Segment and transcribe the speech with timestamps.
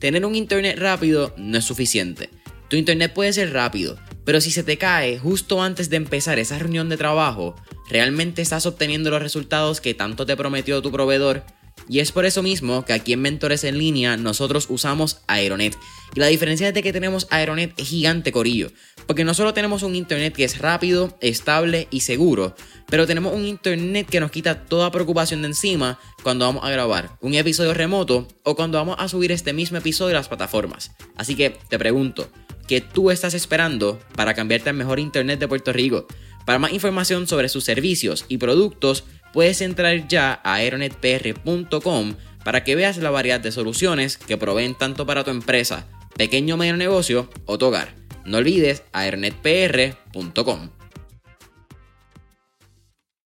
[0.00, 2.30] tener un internet rápido no es suficiente.
[2.68, 6.58] Tu internet puede ser rápido, pero si se te cae justo antes de empezar esa
[6.58, 7.54] reunión de trabajo,
[7.88, 11.44] ¿realmente estás obteniendo los resultados que tanto te prometió tu proveedor?
[11.90, 15.76] Y es por eso mismo que aquí en Mentores en Línea nosotros usamos Aeronet.
[16.14, 18.70] Y la diferencia de que tenemos Aeronet es gigante corillo.
[19.08, 22.54] Porque no solo tenemos un internet que es rápido, estable y seguro,
[22.86, 27.18] pero tenemos un internet que nos quita toda preocupación de encima cuando vamos a grabar
[27.20, 30.92] un episodio remoto o cuando vamos a subir este mismo episodio a las plataformas.
[31.16, 32.30] Así que te pregunto,
[32.68, 36.06] ¿qué tú estás esperando para cambiarte al mejor internet de Puerto Rico?
[36.46, 42.14] Para más información sobre sus servicios y productos, puedes entrar ya a aeronetpr.com
[42.44, 45.86] para que veas la variedad de soluciones que proveen tanto para tu empresa,
[46.16, 47.94] pequeño o medio negocio o tu hogar.
[48.24, 50.70] No olvides aeronetpr.com.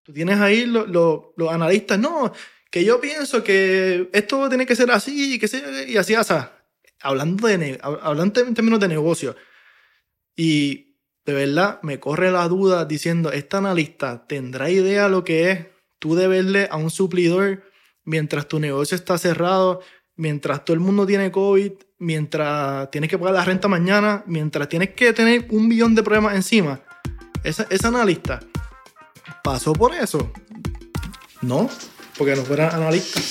[0.04, 2.34] Tú tienes ahí los analistas, no,
[2.70, 6.34] que yo pienso que esto tiene que ser así y que sea, y así, así.
[7.02, 9.36] Hablando, de, hablando en términos de negocio.
[10.36, 15.73] Y de verdad me corre la duda diciendo, ¿esta analista tendrá idea lo que es
[16.04, 17.64] tú deberle a un suplidor
[18.04, 19.80] mientras tu negocio está cerrado,
[20.18, 24.90] mientras todo el mundo tiene COVID, mientras tienes que pagar la renta mañana, mientras tienes
[24.96, 26.82] que tener un billón de problemas encima.
[27.46, 28.42] Esa, esa analista
[29.46, 30.30] pasó por eso.
[31.42, 31.70] No,
[32.18, 33.22] porque no fuera analista.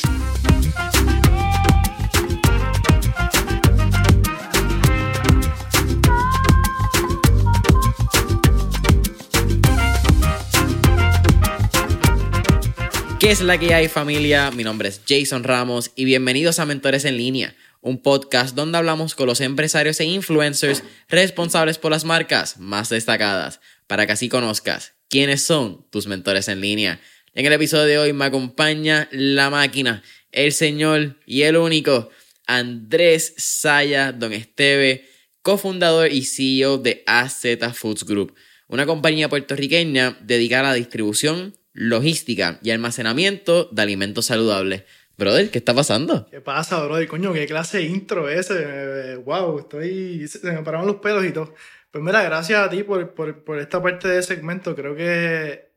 [13.22, 14.50] ¿Qué es la que hay familia?
[14.50, 19.14] Mi nombre es Jason Ramos y bienvenidos a Mentores en línea, un podcast donde hablamos
[19.14, 24.94] con los empresarios e influencers responsables por las marcas más destacadas, para que así conozcas
[25.08, 27.00] quiénes son tus mentores en línea.
[27.32, 32.11] En el episodio de hoy me acompaña la máquina, el señor y el único
[32.48, 35.08] Andrés Saya Don Esteve,
[35.42, 38.34] cofundador y CEO de AZ Foods Group,
[38.66, 44.84] una compañía puertorriqueña dedicada a la distribución logística y almacenamiento de alimentos saludables.
[45.18, 46.27] Brother, ¿qué está pasando?
[46.30, 47.06] ¿Qué pasa, brother?
[47.06, 49.16] Coño, qué clase de intro ese.
[49.16, 50.27] Wow, estoy.
[50.27, 51.55] Se me pararon los pelos y todo.
[51.90, 54.74] Pues mira, gracias a ti por, por, por esta parte de segmento.
[54.74, 55.72] Creo que,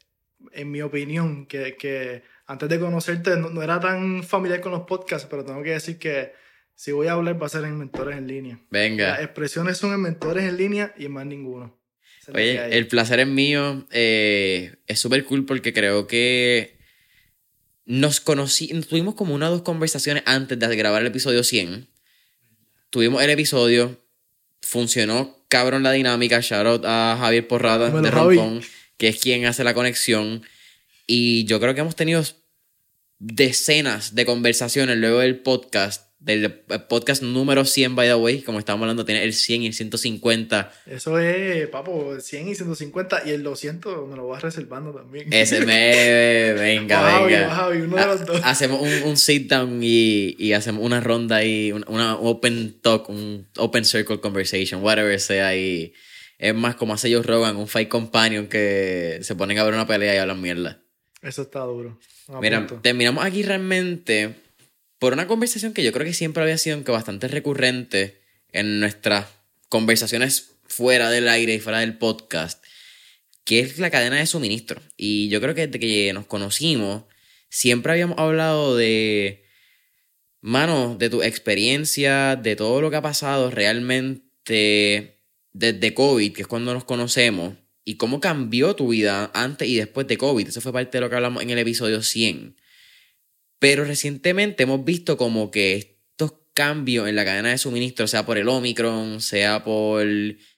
[0.54, 5.28] en mi opinión, que, que antes de conocerte no, era tan familiar con los podcasts,
[5.30, 6.34] pero tengo que decir que
[6.74, 8.60] si voy a hablar va a ser en mentores en línea.
[8.70, 9.10] Venga.
[9.10, 11.78] Las expresiones son en mentores en línea y en más ninguno.
[12.34, 13.86] Oye, el placer es mío.
[13.92, 16.78] Eh, es súper cool porque creo que
[17.86, 21.88] nos conocí, tuvimos como una o dos conversaciones antes de grabar el episodio 100.
[22.90, 24.02] Tuvimos el episodio,
[24.62, 26.40] funcionó cabrón la dinámica.
[26.42, 28.62] Shout out a Javier Porrada de Rompón,
[28.98, 30.44] que es quien hace la conexión.
[31.08, 32.24] Y yo creo que hemos tenido
[33.20, 36.52] decenas de conversaciones luego del podcast del
[36.90, 40.72] podcast número 100, by the way, como estábamos hablando, tiene el 100 y el 150.
[40.88, 45.32] Eso es, papo, 100 y 150 y el 200 me lo vas reservando también.
[45.32, 47.68] Ese me, venga, venga.
[47.68, 48.42] uno de los dos.
[48.44, 53.48] Hacemos un, un sit down y, y, hacemos una ronda ahí, una, open talk, un
[53.58, 55.94] open circle conversation, whatever sea y
[56.40, 59.86] es más como hace ellos Rogan, un fight companion que se ponen a ver una
[59.86, 60.82] pelea y hablan mierda.
[61.22, 62.00] Eso está duro.
[62.42, 64.45] Mira, terminamos aquí realmente
[65.06, 69.28] por una conversación que yo creo que siempre había sido bastante recurrente en nuestras
[69.70, 72.64] conversaciones fuera del aire y fuera del podcast,
[73.44, 74.82] que es la cadena de suministro.
[74.98, 77.04] Y yo creo que desde que nos conocimos,
[77.50, 79.46] siempre habíamos hablado de,
[80.42, 85.20] mano, de tu experiencia, de todo lo que ha pasado realmente
[85.54, 87.54] desde COVID, que es cuando nos conocemos,
[87.84, 90.48] y cómo cambió tu vida antes y después de COVID.
[90.48, 92.56] Eso fue parte de lo que hablamos en el episodio 100.
[93.60, 98.38] Pero recientemente hemos visto como que estos cambios en la cadena de suministro, sea por
[98.38, 100.06] el Omicron, sea por...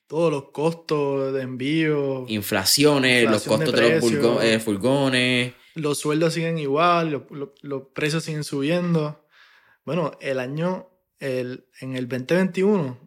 [0.06, 2.24] Todos los costos de envío.
[2.28, 5.52] Inflaciones, los costos de, los eh, furgones.
[5.74, 9.26] Los sueldos siguen igual, los, precios siguen subiendo.
[9.84, 12.98] Bueno, el año, el, en el 2021,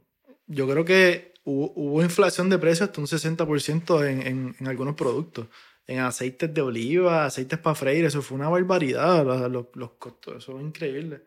[0.45, 5.47] yo creo que hubo, inflación de precios hasta un 60% en, en, en algunos productos
[5.91, 10.53] en aceites de oliva, aceites para freír, eso fue una barbaridad, los, los, costos, eso
[10.53, 11.21] fue increíble.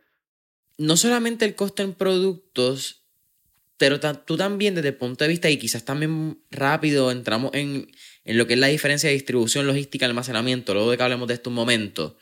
[0.78, 3.02] No solamente el costo en productos,
[3.76, 7.90] pero tú también desde el punto de vista, y quizás también rápido entramos en,
[8.24, 11.34] en lo que es la diferencia de distribución, logística, almacenamiento, luego de que hablemos de
[11.34, 12.16] esto un momento.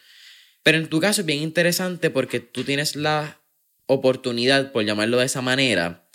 [0.64, 3.40] Pero en tu caso es bien interesante porque tú tienes la
[3.86, 6.08] oportunidad, por llamarlo de esa manera,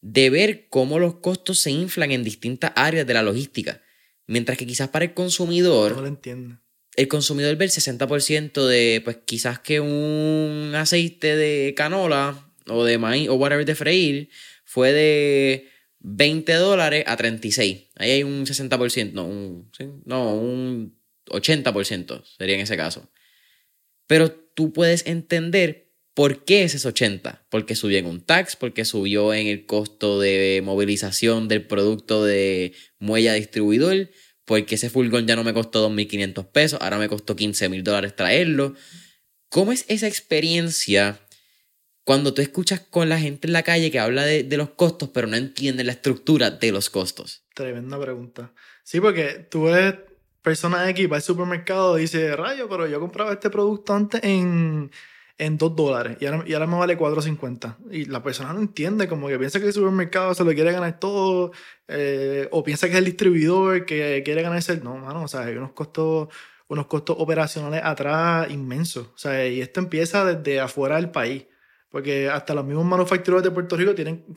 [0.00, 3.82] de ver cómo los costos se inflan en distintas áreas de la logística.
[4.28, 5.96] Mientras que quizás para el consumidor...
[5.96, 6.60] No lo entiendo.
[6.94, 12.98] El consumidor ve el 60% de, pues quizás que un aceite de canola o de
[12.98, 14.30] maíz o whatever de freír
[14.64, 15.68] fue de
[16.00, 17.84] 20 dólares a 36.
[17.96, 19.70] Ahí hay un 60%, no, un,
[20.04, 23.10] no, un 80% sería en ese caso.
[24.06, 25.88] Pero tú puedes entender
[26.18, 27.46] por qué es ese 80.
[27.48, 32.74] Porque subió en un tax, porque subió en el costo de movilización del producto de
[32.98, 34.10] muella distribuidor,
[34.44, 38.74] porque ese furgón ya no me costó 2.500 pesos, ahora me costó 15.000 dólares traerlo.
[39.50, 41.20] ¿Cómo es esa experiencia
[42.04, 45.26] cuando tú escuchas con la gente en la calle que habla de, los costos, pero
[45.26, 47.44] no entiende la estructura de los costos?
[47.54, 48.52] Tremenda pregunta.
[48.82, 49.94] Sí, porque tú ves
[50.42, 54.90] personas X, va al supermercado y dice, rayo, pero yo compraba este producto antes en,
[55.38, 57.76] en 2 dólares y ahora, y ahora me vale 4.50.
[57.92, 60.98] Y la persona no entiende, como que piensa que el supermercado se lo quiere ganar
[60.98, 61.52] todo,
[61.86, 64.78] eh, o piensa que es el distribuidor que quiere ganarse.
[64.78, 66.28] No, mano, o sea, hay unos costos,
[66.66, 69.06] unos costos operacionales atrás inmensos.
[69.14, 71.46] O sea, y esto empieza desde afuera del país.
[71.90, 74.36] Porque hasta los mismos manufactureros de Puerto Rico tienen, o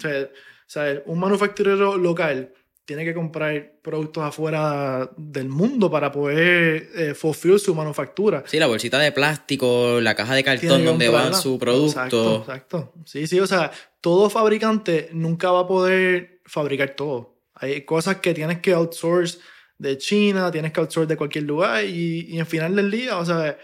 [0.67, 2.53] sea, un manufacturero local
[2.91, 8.43] tiene que comprar productos afuera del mundo para poder eh, fulfill su manufactura.
[8.45, 12.01] Sí, la bolsita de plástico, la caja de cartón donde va su producto.
[12.01, 12.93] Exacto, exacto.
[13.05, 13.71] Sí, sí, o sea,
[14.01, 17.37] todo fabricante nunca va a poder fabricar todo.
[17.53, 19.39] Hay cosas que tienes que outsource
[19.77, 23.25] de China, tienes que outsource de cualquier lugar y, y en final del día, o
[23.25, 23.57] sea,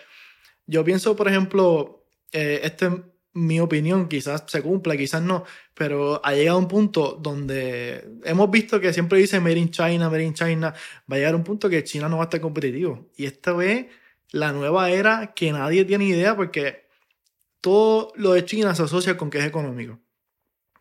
[0.68, 2.92] yo pienso, por ejemplo, eh, este
[3.38, 5.44] mi opinión, quizás se cumpla, quizás no,
[5.76, 10.24] pero ha llegado un punto donde hemos visto que siempre dice Made in China, Made
[10.24, 10.74] in China,
[11.12, 13.12] va a llegar un punto que China no va a estar competitivo.
[13.16, 13.88] Y esta vez
[14.32, 16.88] la nueva era que nadie tiene idea porque
[17.62, 20.00] todo lo de China se asocia con que es económico.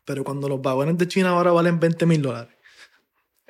[0.03, 2.55] Pero cuando los vagones de China ahora valen 20 mil dólares,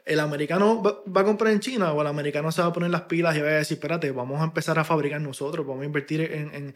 [0.05, 3.03] ¿el americano va, a comprar en China o el americano se va a poner las
[3.03, 6.21] pilas y va a decir, espérate, vamos a empezar a fabricar nosotros, vamos a invertir
[6.21, 6.75] en en,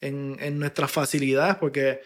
[0.00, 2.00] en nuestras facilidades, porque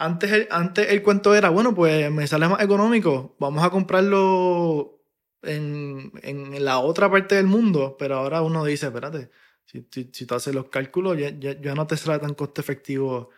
[0.00, 5.04] antes el, antes el cuento era, bueno, pues me sale más económico, vamos a comprarlo
[5.42, 9.30] en, en la otra parte del mundo, pero ahora uno dice, espérate,
[9.66, 13.30] si, si, tú haces los cálculos, ya, ya, no te sale tan costo efectivo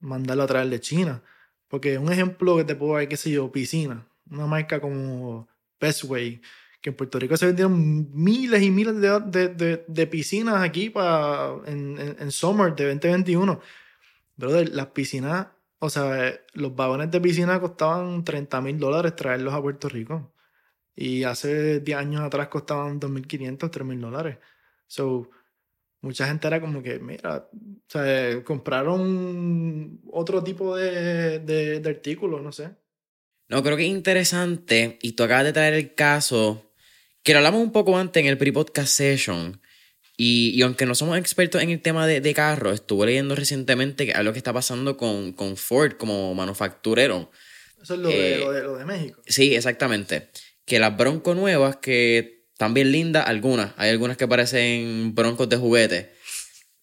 [0.00, 1.22] mandarlo a traer de China.
[1.68, 5.48] Porque un ejemplo que te puedo dar, qué sé yo, piscina, una marca como
[5.80, 6.40] Bestway,
[6.88, 12.16] en Puerto Rico se vendieron miles y miles de, de, de, piscinas aquí para, en,
[12.18, 13.60] en, Summer de 2021.
[14.36, 15.48] Brother, las piscinas,
[15.78, 20.32] o sea, los vagones de piscina costaban 30 mil dólares traerlos a Puerto Rico.
[20.94, 24.38] Y hace 10 años atrás costaban 2.500, 3.000 dólares.
[24.86, 25.30] So,
[26.00, 32.42] mucha gente era como que, mira, o sea, compraron otro tipo de, de, de artículos,
[32.42, 32.70] no sé.
[33.48, 36.66] No, creo que es interesante, y tú acabas de traer el caso
[37.26, 39.60] que lo hablamos un poco antes en el pre-podcast session.
[40.16, 44.12] Y, y, aunque no somos expertos en el tema de, de carros, estuve leyendo recientemente
[44.12, 47.32] algo que está pasando con, con Ford como manufacturero.
[47.82, 49.20] Eso es lo, de, eh, lo, de, lo de México.
[49.26, 50.30] Sí, exactamente.
[50.64, 53.72] Que las Bronco nuevas, que están bien lindas, algunas.
[53.76, 56.12] Hay algunas que parecen broncos de juguete.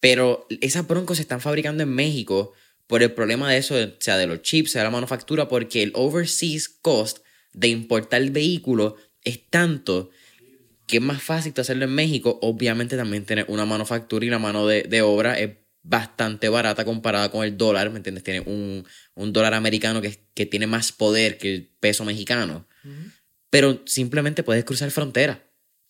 [0.02, 2.52] Pero esas broncos se están fabricando en México
[2.86, 5.94] por el problema de eso, sea de los chips, sea de la manufactura, porque el
[5.96, 7.20] overseas cost
[7.54, 10.10] de importar el vehículo es tanto
[10.88, 14.68] que es más fácil hacerlo en México, obviamente también tener una manufactura y la mano
[14.68, 18.24] de, obra es bastante barata comparada con el dólar, ¿me entiendes?
[18.24, 18.86] Tiene un,
[19.16, 22.68] dólar americano que, que, tiene más poder que el peso mexicano.
[23.50, 25.44] Pero simplemente puedes cruzar frontera.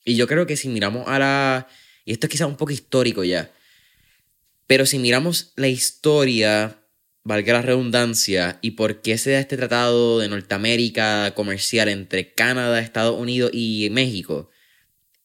[0.06, 1.68] Y yo creo que si miramos a la...
[2.06, 3.52] Y esto es quizá un poco histórico ya.
[4.68, 6.84] Pero si miramos la historia,
[7.24, 12.80] valga la redundancia, y por qué se da este tratado de Norteamérica comercial entre Canadá,
[12.80, 14.50] Estados Unidos y México,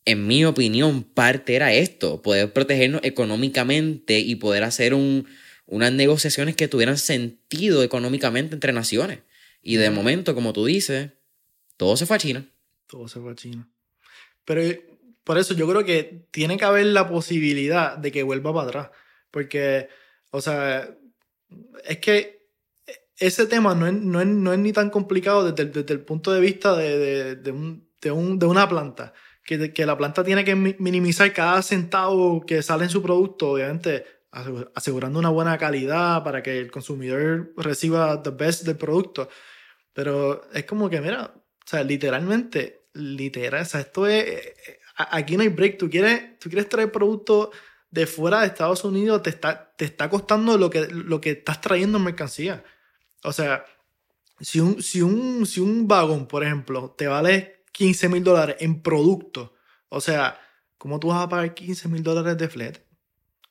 [0.09, 5.29] en mi opinión, parte era esto, poder protegernos económicamente y poder hacer un,
[5.67, 9.19] unas negociaciones que tuvieran sentido económicamente entre naciones.
[9.61, 11.11] Y de momento, como tú dices,
[11.77, 12.49] todo se fue a China.
[12.87, 13.69] Todo se fue a China.
[14.47, 14.83] Pero eh,
[15.25, 18.91] por eso yo creo que tiene que haber la posibilidad de que vuelva para atrás.
[19.31, 19.91] Porque,
[20.31, 20.89] o sea,
[21.85, 22.49] es que
[23.19, 27.37] ese tema no es, no es, ni tan complicado desde, el punto de vista de,
[27.37, 29.13] de, un, de, un, de una planta
[29.49, 34.05] que, que la planta tiene que minimizar cada centavo que sale en su producto, obviamente
[34.75, 39.31] asegurando una buena calidad para que el consumidor reciba the best del producto.
[39.95, 44.79] Pero es como que, mira, o sea, literalmente, literal, o sea, esto es, eh, eh,
[44.97, 47.49] aquí no hay break, tú quieres, tú quieres traer productos
[47.91, 51.63] de fuera de Estados Unidos, te está, te está costando lo que, lo que estás
[51.63, 52.63] trayendo en mercancía.
[53.25, 53.65] O sea,
[54.41, 58.83] si un, si un, si un vagón, por ejemplo, te vale 15 mil dólares en
[58.83, 59.55] producto,
[59.89, 60.41] o sea,
[60.79, 62.85] ¿cómo tú vas a pagar 15 mil dólares de flete?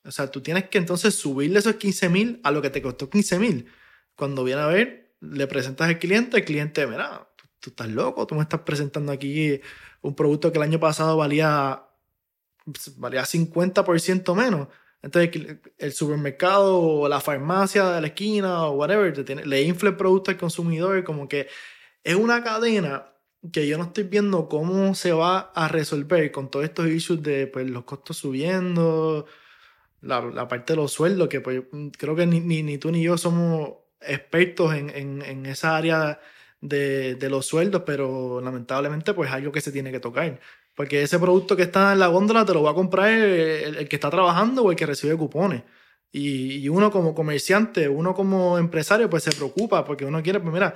[0.04, 3.10] O sea, tú tienes que entonces subirle esos 15 mil a lo que te costó
[3.10, 3.72] 15 mil.
[4.18, 7.26] Cuando viene a ver, le presentas al cliente, el cliente, mira,
[7.62, 9.62] tú, estás loco, tú me estás presentando aquí
[10.02, 11.86] un producto que el año pasado valía,
[12.98, 14.68] valía 50% menos.
[15.02, 20.32] Entonces el supermercado o la farmacia de la esquina o whatever le infla el producto
[20.32, 21.48] al consumidor, como que
[22.04, 23.14] es una cadena
[23.52, 27.48] que yo no estoy viendo cómo se va a resolver con todos estos issues de
[27.48, 29.26] pues, los costos subiendo,
[30.02, 31.64] la, la parte de los sueldos, que pues,
[31.98, 36.20] creo que ni, ni, tú ni yo somos expertos en, en, en esa área
[36.62, 40.40] de, de, los sueldos, pero lamentablemente pues algo que se tiene que tocar.
[40.76, 43.90] Porque ese producto que está en la góndola te lo va a comprar el, el
[43.90, 45.64] que está trabajando o el que recibe cupones.
[46.12, 50.54] Y, y, uno como comerciante, uno como empresario, pues se preocupa porque uno quiere, pues
[50.54, 50.76] mira,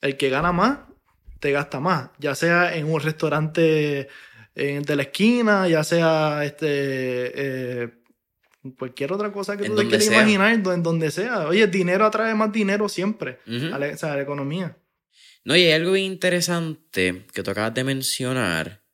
[0.00, 0.80] el que gana más,
[1.42, 2.10] te gasta más.
[2.20, 4.08] Ya sea en un restaurante
[4.54, 6.66] de la esquina, ya sea este...
[7.84, 7.88] Eh,
[8.78, 11.48] cualquier otra cosa que tú te quieras imaginar, en donde sea.
[11.48, 14.76] Oye, dinero atrae más dinero siempre a, la, a, la, economía.
[15.44, 18.84] No, y hay algo interesante que tú acabas de mencionar,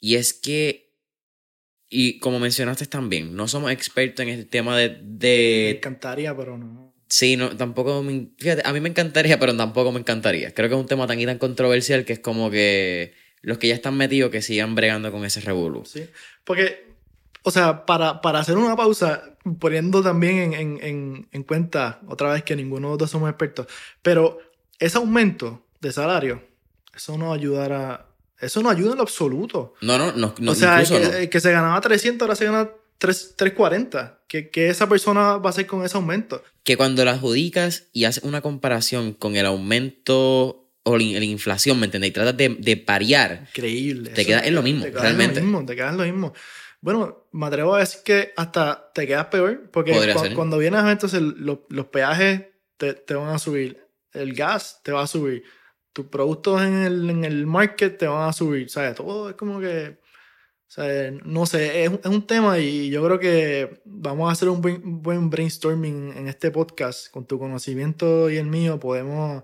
[0.00, 0.96] y es que,
[1.88, 4.98] y como mencionaste también, no somos expertos en el tema de...
[5.00, 5.68] de...
[5.70, 6.87] Me encantaría, pero no.
[7.08, 10.52] Sí, no, tampoco me, fíjate, a mí me encantaría, pero tampoco me encantaría.
[10.52, 13.68] Creo que es un tema tan y tan controversial que es como que los que
[13.68, 15.84] ya están metidos que sigan bregando con ese revolú.
[15.86, 16.06] Sí,
[16.44, 16.88] porque
[17.42, 22.42] o sea, para, para hacer una pausa, poniendo también en, en, en, cuenta otra vez
[22.42, 23.66] que ninguno de nosotros somos expertos,
[24.02, 24.38] pero
[24.78, 26.42] ese aumento de salario,
[26.94, 28.06] eso no ayudará,
[28.38, 29.74] eso no ayuda en lo absoluto.
[29.80, 30.34] No, no, no.
[30.38, 34.22] no o sea, que, que, se ganaba 300, ahora se gana 3, 340.
[34.28, 36.42] ¿Qué, ¿Qué esa persona va a hacer con ese aumento?
[36.64, 41.86] Que cuando la adjudicas y haces una comparación con el aumento o la, inflación, ¿me
[41.86, 42.10] entiendes?
[42.10, 43.46] Y tratas de, de parear.
[43.48, 44.10] Increíble.
[44.10, 45.38] Te quedas en lo mismo, te quedas realmente.
[45.40, 46.32] En lo mismo, te quedas en lo mismo.
[46.80, 50.92] Bueno, me atrevo a decir que hasta te quedas peor, porque cu cuando vienes a
[50.92, 52.42] entonces los, los peajes
[52.76, 55.42] te, te, van a subir, el gas te va a subir,
[55.92, 58.94] tus productos en el, en el market te van a subir, ¿sabes?
[58.94, 59.98] Todo es como que,
[60.68, 61.14] ¿sabes?
[61.24, 65.02] No sé, es, es un tema y yo creo que vamos a hacer un buen,
[65.02, 69.42] buen brainstorming en este podcast, con tu conocimiento y el mío podemos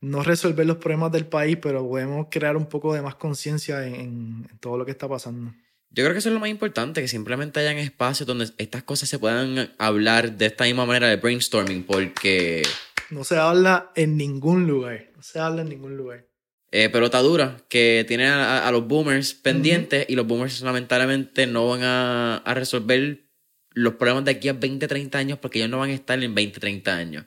[0.00, 4.46] no resolver los problemas del país, pero podemos crear un poco de más conciencia en,
[4.50, 5.52] en todo lo que está pasando.
[5.90, 9.08] Yo creo que eso es lo más importante, que simplemente hayan espacios donde estas cosas
[9.08, 12.62] se puedan hablar de esta misma manera de brainstorming, porque...
[13.10, 16.27] No se habla en ningún lugar, no se habla en ningún lugar.
[16.70, 21.66] Eh, pelota dura, que tiene a, a los boomers pendientes y los boomers lamentablemente no
[21.66, 23.24] van a, a, resolver
[23.70, 26.34] los problemas de aquí a 20, 30 años porque ellos no van a estar en
[26.34, 27.24] 20, 30 años.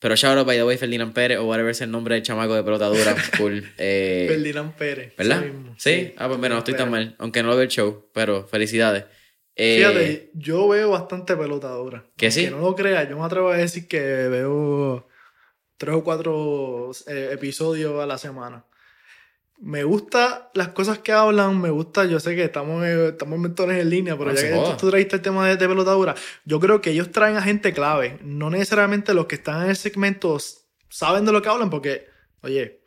[0.00, 2.54] Pero shout out, by the way, Ferdinand Pérez, o whatever es el nombre del chamaco
[2.54, 3.14] de pelota dura.
[3.38, 3.62] cool.
[3.76, 5.14] Eh, Ferdinand Pérez.
[5.16, 5.44] ¿Verdad?
[5.76, 6.14] Sí.
[6.16, 7.14] Ah, pues bueno, no estoy tan mal.
[7.18, 9.04] Aunque no lo veo el show, pero felicidades.
[9.54, 12.06] Eh, Fíjate, yo veo bastante pelota dura.
[12.16, 12.46] ¿Que sí?
[12.46, 15.06] Que no lo creas, yo me atrevo a decir que veo
[15.76, 18.64] tres o cuatro eh, episodios a la semana
[19.60, 23.90] me gusta las cosas que hablan, me gusta, yo sé que estamos, estamos mentores en
[23.90, 26.14] línea, pero ya que tú, tú, trajiste el tema de, de, pelotadura,
[26.44, 29.76] yo creo que ellos traen a gente clave, no necesariamente los que están en el
[29.76, 30.38] segmento
[30.88, 32.06] saben de lo que hablan, porque,
[32.42, 32.80] oye,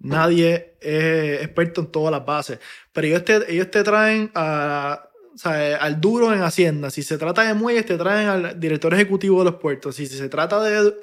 [0.00, 2.58] nadie es experto en todas las bases,
[2.92, 7.16] pero ellos te, ellos te traen a, o sea, al duro en Hacienda, si se
[7.16, 10.94] trata de muelles, te traen al director ejecutivo de los puertos, si se trata de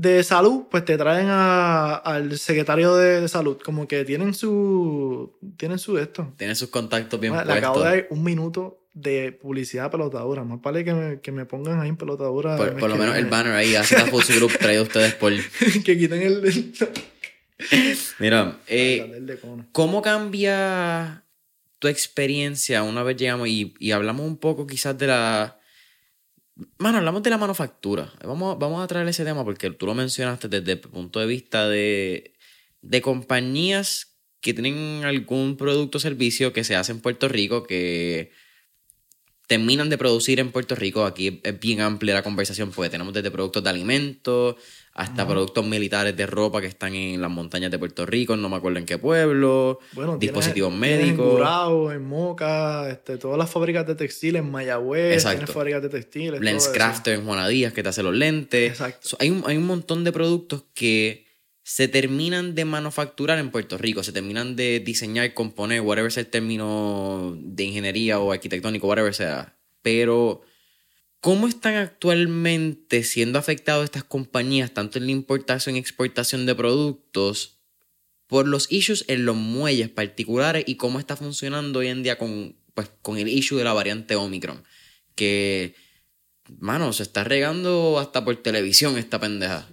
[0.00, 3.58] de salud, pues te traen a, al secretario de, de, salud.
[3.62, 5.36] Como que tienen su.
[5.58, 6.32] Tienen su esto.
[6.38, 7.52] Tienen sus contactos bien puestos.
[7.52, 10.42] Le acabo de dar un minuto de publicidad pelotadura.
[10.42, 12.56] Más vale que me, que me pongan ahí en pelotadura.
[12.56, 15.32] Por, por lo menos el banner ahí, así está Full Group traído ustedes por.
[15.84, 16.72] que quiten el.
[18.18, 19.36] Mira, eh,
[19.72, 21.24] ¿cómo cambia
[21.78, 25.59] tu experiencia una vez llegamos y, y hablamos un poco quizás de la
[26.78, 28.12] Mano, hablamos de la manufactura.
[28.24, 31.68] Vamos, vamos a traer ese tema porque tú lo mencionaste desde el punto de vista
[31.68, 32.34] de,
[32.82, 38.32] de compañías que tienen algún producto o servicio que se hace en Puerto Rico, que
[39.46, 41.04] terminan de producir en Puerto Rico.
[41.04, 44.56] Aquí es bien amplia la conversación porque tenemos desde productos de alimentos
[44.92, 48.56] hasta productos militares de ropa que están en las montañas de Puerto Rico, no me
[48.56, 51.16] acuerdo en qué pueblo, bueno, dispositivos tienes, médicos.
[51.16, 55.38] Tienes en Gurao, en Moca, este, todas las fábricas de textiles, en Mayagüez, Exacto.
[55.38, 56.40] tienes fábricas de textiles.
[56.40, 58.72] Lenscrafter en Juana Díaz que te hace los lentes.
[58.72, 59.08] Exacto.
[59.08, 61.30] So, hay, un, hay un montón de productos que
[61.62, 66.26] se terminan de manufacturar en Puerto Rico, se terminan de diseñar, componer, whatever sea el
[66.26, 69.56] término de ingeniería o arquitectónico, whatever sea.
[69.82, 70.42] Pero,
[71.20, 77.58] ¿cómo están actualmente siendo afectadas estas compañías, tanto en la importación y exportación de productos,
[78.26, 82.56] por los issues en los muelles particulares y cómo está funcionando hoy en día con,
[82.74, 84.62] pues, con el issue de la variante Omicron?
[85.14, 85.74] Que,
[86.58, 89.68] mano, se está regando hasta por televisión esta pendeja.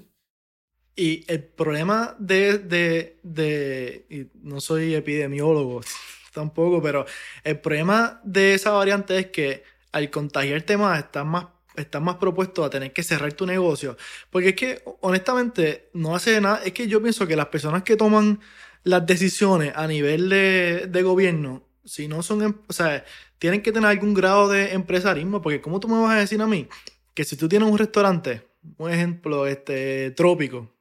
[0.96, 5.82] Y el problema de, de, de no soy epidemiólogo
[6.34, 7.06] tampoco, pero
[7.44, 12.64] el problema de esa variante es que al contagiarte más estás más, estás más propuesto
[12.64, 13.98] a tener que cerrar tu negocio.
[14.30, 16.62] Porque es que, honestamente, no hace nada.
[16.64, 18.40] Es que yo pienso que las personas que toman
[18.84, 23.04] las decisiones a nivel de, de gobierno, si no son, em, o sea,
[23.40, 26.48] tienen que tener algún grado de empresarismo, porque ¿cómo tú me vas a decir a
[26.48, 26.68] mí
[27.14, 30.72] que si tú tienes un restaurante, un ejemplo, este, trópico,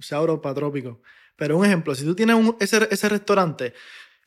[0.00, 1.00] sea para trópico.
[1.36, 3.72] Pero un ejemplo, si tú tienes ese, ese, restaurante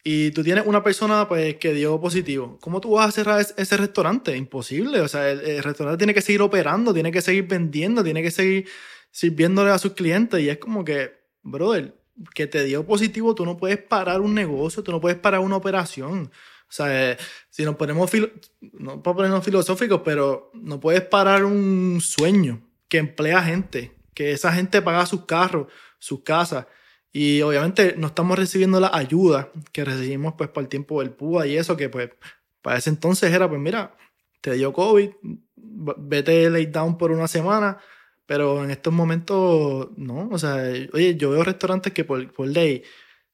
[0.04, 3.78] y tú tienes una persona pues, que dio positivo, ¿cómo tú vas a cerrar ese,
[3.78, 4.36] restaurante?
[4.36, 5.00] Imposible.
[5.02, 8.68] O sea, el, restaurante tiene que seguir operando, tiene que seguir vendiendo, tiene que seguir
[9.12, 10.42] sirviéndole a sus clientes.
[10.42, 11.96] Y es como que, brother,
[12.36, 15.56] que te dio positivo, tú no puedes parar un negocio, tú no puedes parar una
[15.56, 16.32] operación.
[16.68, 17.18] O sea, eh,
[17.50, 18.12] si nos ponemos,
[18.74, 24.54] no para ponernos filosóficos, pero no puedes parar un sueño que emplea gente que esa
[24.54, 25.68] gente paga sus carros,
[26.00, 26.68] sus casas.
[27.16, 31.46] Y obviamente no estamos recibiendo la ayuda que recibimos pues por el tiempo del PUA
[31.46, 32.10] y eso que pues
[32.64, 33.96] para ese entonces era pues mira,
[34.42, 35.12] te dio COVID,
[35.56, 37.78] vete lay down por una semana,
[38.26, 40.56] pero en estos momentos no, o sea,
[40.94, 42.84] oye, yo veo restaurantes que por, por ley,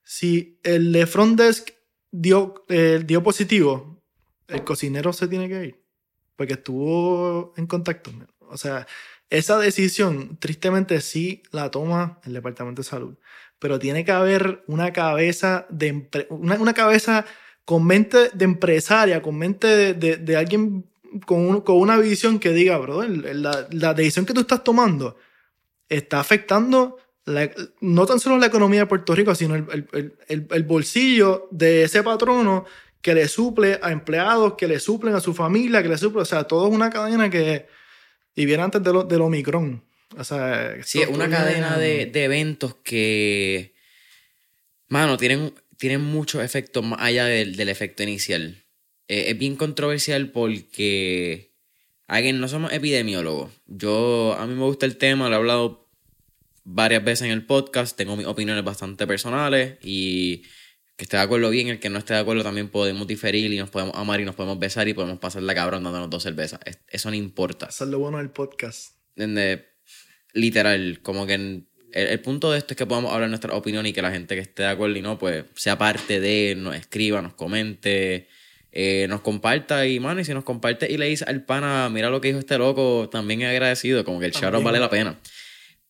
[0.03, 1.69] si el de front desk
[2.12, 4.03] dio, eh, dio positivo,
[4.48, 5.83] el cocinero se tiene que ir,
[6.36, 8.12] porque estuvo en contacto.
[8.39, 8.88] O sea,
[9.29, 13.17] esa decisión, tristemente, sí la toma el Departamento de Salud,
[13.59, 17.25] pero tiene que haber una cabeza, de una, cabeza
[17.65, 20.86] con mente de empresaria, con mente de, alguien
[21.25, 25.17] con, con, una visión que diga, bro, la, la, decisión que tú estás tomando
[25.89, 26.97] está afectando
[27.81, 29.88] no tan solo la economía de Puerto Rico, sino el,
[30.27, 32.65] el, el, bolsillo de ese patrono
[33.01, 36.25] que le suple a empleados, que le suplen a su familia, que le suple, o
[36.25, 37.67] sea, todo es una cadena que
[38.36, 39.84] y viene antes de lo, del Omicron.
[40.19, 43.73] O sea, sí, es una cadena de, de, eventos que,
[44.89, 48.65] mano, tienen, tienen muchos efectos más allá del, del efecto inicial.
[49.08, 51.53] Eh, es bien controversial porque,
[52.08, 53.51] alguien, no somos epidemiólogos.
[53.65, 55.89] Yo, a mí me gusta el tema, lo he hablado
[56.65, 60.43] varias veces en el podcast, tengo mis opiniones bastante personales y
[60.97, 63.58] que esté de acuerdo bien, el que no esté de acuerdo también podemos diferir y
[63.58, 66.60] nos podemos amar y nos podemos besar y podemos pasar la cabrón dándonos dos cervezas.
[66.89, 67.67] Eso no importa.
[67.67, 68.99] Eso es lo bueno del podcast.
[70.33, 74.01] Literal, como que el, punto de esto es que podamos hablar nuestra opinión y que
[74.01, 77.33] la gente que esté de acuerdo y no, pues sea parte de, nos escriba, nos
[77.33, 78.27] comente,
[78.71, 82.09] eh, nos comparta y, mano, y si nos comparte y le dice al pana, mira
[82.09, 85.19] lo que dijo este loco, también es agradecido, como que el shout vale la pena.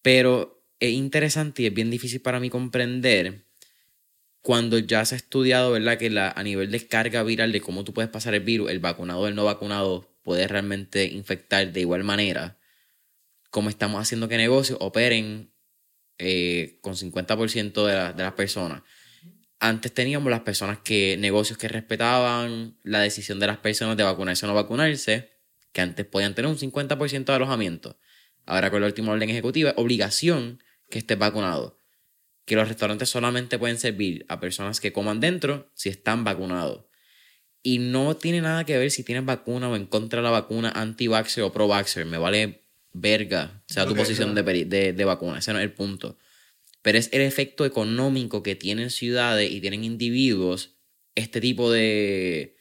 [0.01, 3.43] Pero es interesante y es bien difícil para mí comprender
[4.41, 5.97] cuando ya se ha estudiado, ¿verdad?
[5.97, 8.79] Que la, a nivel de carga viral de cómo tú puedes pasar el virus, el
[8.79, 12.58] vacunado o el no vacunado puede realmente infectar de igual manera,
[13.49, 15.53] como estamos haciendo que negocios operen
[16.17, 18.83] eh, con 50% de, de las personas.
[19.59, 24.45] Antes teníamos las personas que, negocios que respetaban la decisión de las personas de vacunarse
[24.45, 25.31] o no vacunarse,
[25.73, 27.99] que antes podían tener un 50% de alojamiento.
[28.45, 31.79] Ahora con la última orden ejecutiva, obligación que estés vacunado
[32.49, 36.85] que los restaurantes solamente pueden servir a personas que coman dentro si están vacunados.
[37.61, 40.71] Y no tiene nada que ver si tienes vacuna o en contra de la vacuna,
[40.71, 42.07] anti-vaxxer o pro-vaxxer.
[42.07, 42.65] Me vale
[43.01, 45.39] verga, sea tu posición de, de, de, vacuna.
[45.39, 46.17] Ese no es el punto.
[46.81, 50.75] Pero es el efecto económico que tienen ciudades y tienen individuos
[51.15, 52.55] este tipo de,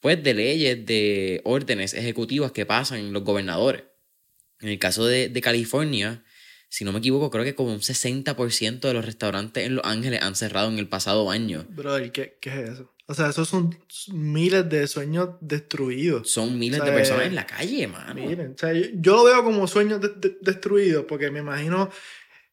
[0.00, 3.84] pues, de leyes, de órdenes ejecutivas que pasan los gobernadores.
[4.60, 6.24] En el caso de, de California,
[6.68, 10.22] si no me equivoco, creo que como un 60% de los restaurantes en Los Ángeles
[10.22, 11.66] han cerrado en el pasado año.
[11.68, 12.94] Brother, ¿qué, qué es eso?
[13.10, 13.76] O sea, esos son
[14.12, 16.30] miles de sueños destruidos.
[16.30, 18.14] Son miles de personas en la calle, mano.
[18.14, 20.00] Miren, o sea, yo, lo veo como sueños
[20.40, 21.90] destruidos porque me imagino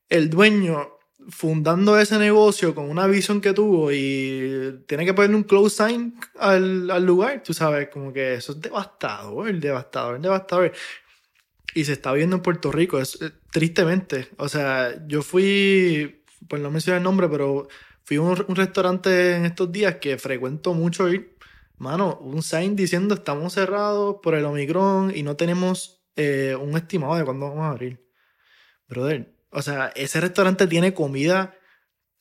[0.10, 0.98] el dueño
[1.30, 6.20] fundando ese negocio con una visión que tuvo y tiene que ponerle un close sign
[6.40, 10.74] al, al lugar, tú sabes, como que eso es devastador, devastador, devastador
[11.76, 14.30] y se está viendo en Puerto Rico, es, eh, tristemente.
[14.38, 17.68] O sea, yo fui, pues no mencioné el nombre, pero
[18.04, 21.38] fui a un, restaurante en estos días que frecuento mucho ir.
[21.78, 27.16] Mano, un sign diciendo estamos cerrados por el Omicron y no tenemos eh, un estimado
[27.16, 28.04] de cuándo vamos a abrir.
[28.88, 31.56] Brother, o sea, ese restaurante tiene comida,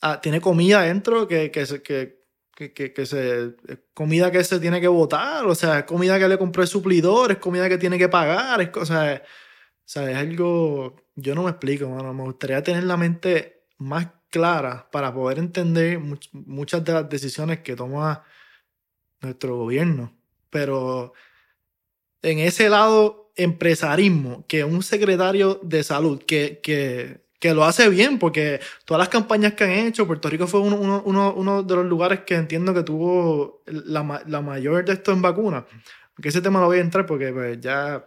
[0.03, 3.57] ah, tiene comida adentro que, que, que, que, que, se,
[3.95, 7.33] comida que se tiene que botar, o sea, es comida que le compró el suplidor,
[7.33, 8.85] es comida que tiene que pagar, es, o
[9.87, 14.09] o sea, es algo, yo no me explico, mano, me gustaría tener la mente más
[14.31, 15.99] clara para poder entender
[16.33, 18.25] muchas de las decisiones que toma
[19.21, 20.13] nuestro gobierno,
[20.51, 21.13] pero
[22.23, 28.19] en ese lado empresarismo, que un secretario de salud que, que que lo hace bien,
[28.19, 31.87] porque todas las campañas que han hecho, Puerto Rico fue uno, uno, uno de los
[31.87, 35.65] lugares que entiendo que tuvo la, la, mayor de esto en vacunas.
[36.17, 38.05] Aunque ese tema lo voy a entrar porque pues, ya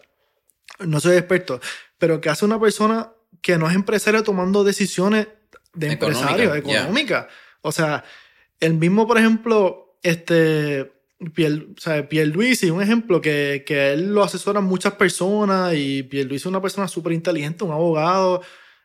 [0.80, 1.60] no soy experto,
[1.98, 5.28] pero que hace una persona que no es empresario tomando decisiones
[5.74, 7.28] de empresario, económicas.
[7.62, 8.04] O sea,
[8.60, 10.92] el mismo, por ejemplo, este...
[11.34, 16.44] Pierre, o sea, Pierluisi, un ejemplo que, que él lo asesoran muchas personas y Pierluisi
[16.44, 18.42] es una persona súper inteligente, un abogado,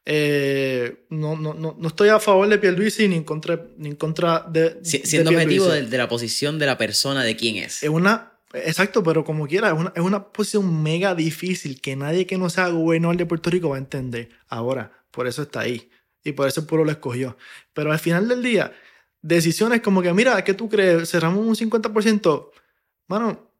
[0.06, 3.96] eh, no, no, no, no, estoy a favor de Pierluisi ni en contra, ni en
[3.96, 4.78] contra de.
[4.82, 7.82] siendo objetivo de, la posición de la persona de quién es.
[7.82, 8.32] Es una.
[8.52, 12.50] Exacto, pero como quiera, es una, es una posición mega difícil que nadie que no
[12.50, 14.28] sea gobernador de Puerto Rico va a entender.
[14.46, 15.90] Ahora, por eso está ahí.
[16.24, 17.36] Y por eso el pueblo lo escogió.
[17.72, 18.72] Pero al final del día,
[19.22, 21.10] decisiones como que, mira, ¿qué tú crees?
[21.10, 22.50] Cerramos un 50%.
[23.06, 23.50] Mano,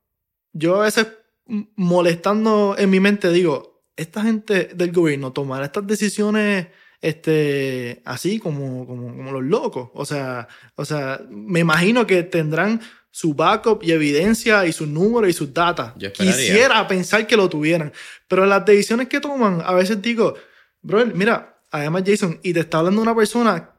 [0.52, 1.06] yo a veces
[1.46, 6.68] molestando en mi mente digo, esta gente del gobierno tomará estas decisiones
[7.04, 9.90] este, así como, como, los locos.
[9.92, 15.28] O sea, o sea, me imagino que tendrán su backup y evidencia y sus números
[15.28, 15.92] y sus datos.
[16.14, 17.92] Quisiera pensar que lo tuvieran.
[18.26, 20.34] Pero las decisiones que toman, a veces digo,
[20.80, 23.72] bro, mira, además Jason, y te está hablando una persona,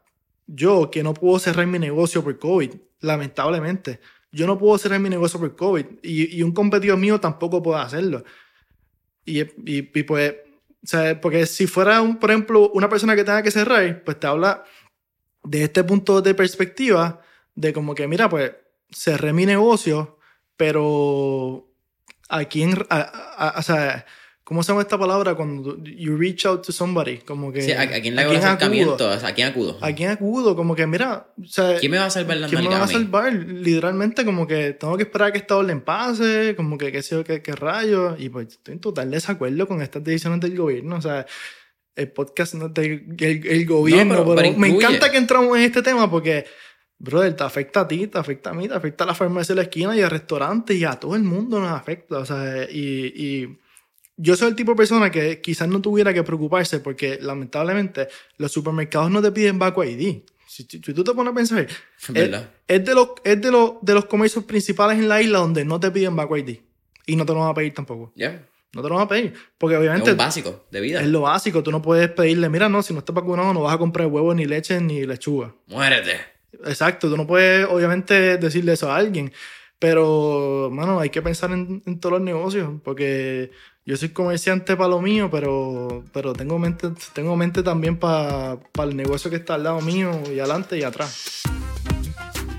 [0.47, 4.01] yo que no puedo cerrar mi negocio por COVID, lamentablemente.
[4.33, 7.81] Yo no puedo cerrar mi negocio por COVID y, y un competidor mío tampoco puede
[7.81, 8.25] hacerlo.
[9.23, 10.35] Y, y, pues,
[10.83, 14.19] o sea, porque si fuera, un, por ejemplo, una persona que tenga que cerrar, pues
[14.19, 14.65] te habla
[15.45, 17.21] de este punto de perspectiva
[17.55, 18.51] de como que, mira, pues
[18.91, 20.19] cerré mi negocio,
[20.57, 21.71] pero
[22.27, 24.05] a quién, o sea,
[24.45, 27.17] ¿Cómo se llama esta palabra cuando you reach out to somebody?
[27.17, 27.63] Como que.
[27.63, 29.09] Sí, ¿a, quién le hago el acercamiento?
[29.09, 29.79] ¿A quién acudo?
[29.81, 30.55] ¿A quién acudo?
[30.55, 31.29] Como que, mira.
[31.41, 33.33] O sea, ¿Quién me va a salvar la ¿Quién me va a salvar?
[33.33, 37.15] Literalmente, como que tengo que esperar a que esta orden pase, como que qué sé
[37.15, 38.19] yo, qué, qué rayos.
[38.19, 40.97] Y pues estoy en total desacuerdo con estas decisiones del gobierno.
[40.97, 41.25] O sea,
[41.95, 44.35] el podcast no del el, gobierno.
[44.35, 46.45] pero, me encanta que entramos en este tema porque.
[46.97, 49.57] Brother, te afecta a ti, te afecta a mí, te afecta a la farmacia de
[49.57, 52.19] la esquina y al restaurante y a todo el mundo nos afecta.
[52.19, 53.57] O sea, y, y
[54.17, 58.51] yo soy el tipo de persona que quizás no tuviera que preocuparse porque lamentablemente los
[58.51, 60.23] supermercados no te piden Baco ID.
[60.47, 61.75] Si, tú te pones a pensar, es,
[62.07, 65.79] es, de, los, es de, los, de los comercios principales en la isla donde no
[65.79, 66.59] te piden Baco ID.
[67.07, 68.13] Y no te lo van a pedir tampoco.
[68.15, 68.47] Ya.
[68.73, 69.33] No te lo van a pedir.
[69.57, 70.11] Porque obviamente.
[70.11, 71.01] Es lo básico de vida.
[71.01, 71.63] Es lo básico.
[71.63, 74.35] Tú no puedes pedirle, mira, no, si no estás vacunado no vas a comprar huevos,
[74.35, 75.53] ni leche, ni lechuga.
[75.67, 76.19] Muérete.
[76.65, 77.09] Exacto.
[77.09, 79.31] Tú no puedes, obviamente, decirle eso a alguien.
[79.79, 82.69] Pero, mano, hay que pensar en, en todos los negocios.
[82.83, 83.51] Porque
[83.85, 88.95] yo soy comerciante para lo mío, pero, pero tengo, mente, tengo mente también para el
[88.95, 91.43] negocio que está al lado mío y adelante y atrás.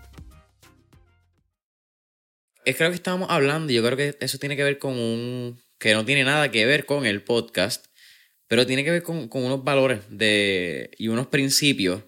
[2.64, 5.60] Es creo que estábamos hablando, y yo creo que eso tiene que ver con un.
[5.78, 7.86] que no tiene nada que ver con el podcast,
[8.46, 12.02] pero tiene que ver con, unos valores de, y unos principios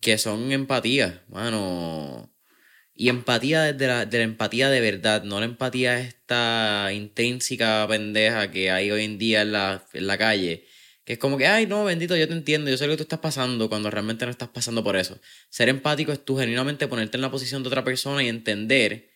[0.00, 2.30] que son empatía, mano.
[2.94, 8.50] Y empatía desde la, de la empatía de verdad, no la empatía esta intrínseca pendeja
[8.50, 10.66] que hay hoy en día en la, en la calle.
[11.04, 13.02] Que es como que, ay, no, bendito, yo te entiendo, yo sé lo que tú
[13.04, 15.20] estás pasando cuando realmente no estás pasando por eso.
[15.48, 19.11] Ser empático es tú genuinamente ponerte en la posición de otra persona y entender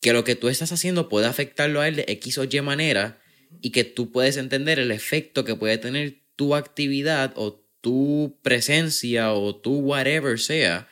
[0.00, 3.20] que lo que tú estás haciendo puede afectarlo a él de X o Y manera
[3.60, 9.32] y que tú puedes entender el efecto que puede tener tu actividad o tu presencia
[9.32, 10.88] o tu whatever sea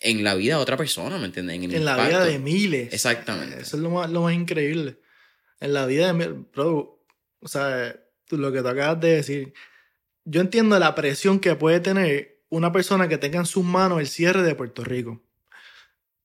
[0.00, 1.56] en la vida de otra persona, ¿me entiendes?
[1.56, 2.92] En, la vida de miles.
[2.92, 3.60] Exactamente.
[3.60, 4.98] Eso es lo más, lo más increíble.
[5.60, 6.34] En la vida de miles.
[6.52, 7.04] Bro,
[7.40, 7.96] o sea,
[8.30, 9.54] lo que tú acabas de decir.
[10.24, 14.06] Yo entiendo la presión que puede tener una persona que tenga en sus manos el
[14.06, 15.22] cierre de Puerto Rico.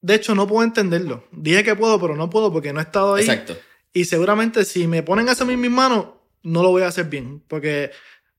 [0.04, 1.24] De hecho, no puedo entenderlo.
[1.32, 3.24] Dije que puedo, pero no puedo porque no he estado ahí.
[3.24, 3.56] Exacto.
[3.94, 6.08] Y seguramente si me ponen eso en mis manos,
[6.42, 7.42] no lo voy a hacer bien.
[7.48, 7.90] Porque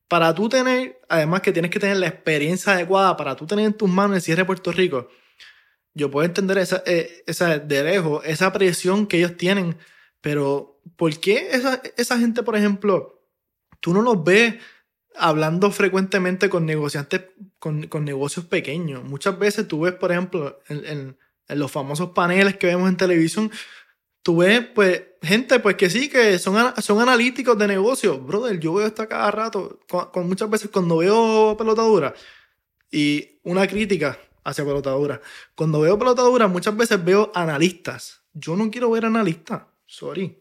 [0.07, 3.73] para tú tener, además que tienes que tener la experiencia adecuada, para tú tener en
[3.73, 5.09] tus manos el cierre de Puerto Rico,
[5.95, 9.79] yo puedo entender esa, eh, esa de lejos, esa presión que ellos tienen,
[10.21, 13.25] pero ¿por qué esa, esa gente, por ejemplo,
[13.81, 14.57] tú no los ves
[15.17, 17.23] hablando frecuentemente con negociantes,
[17.59, 19.03] con, con negocios pequeños?
[19.03, 22.97] Muchas veces tú ves, por ejemplo, en, en, en, los famosos paneles que vemos en
[22.97, 23.51] televisión,
[24.23, 28.25] tú ves, pues, gente, pues que sí, que son, son analíticos de negocios.
[28.25, 32.15] Brother, yo veo esto cada rato, con, muchas veces cuando veo pelotadura
[32.91, 35.21] y una crítica hacia pelotadura.
[35.55, 38.23] Cuando veo pelotadura, muchas veces veo analistas.
[38.33, 40.41] Yo no quiero ver analistas, sorry.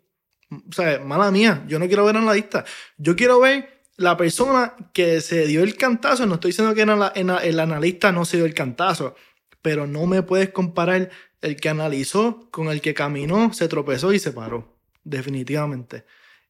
[0.49, 2.65] O sea, mala mía, yo no quiero ver analistas.
[2.97, 6.25] Yo quiero ver la persona que se dio el cantazo.
[6.25, 9.15] No estoy diciendo que el analista no se dio el cantazo,
[9.63, 11.09] pero no me puedes comparar
[11.41, 14.77] el que analizó con el que caminó, se tropezó y se paró.
[15.03, 16.05] Definitivamente.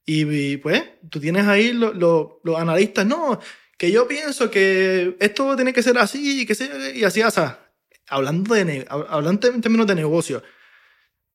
[0.06, 3.06] Y, pues, tú tienes ahí los analistas.
[3.06, 3.39] No,
[3.78, 7.71] que yo pienso que esto tiene que ser así y que sea, y así, sea,
[8.08, 10.43] hablando, de, hablando en términos de negocio.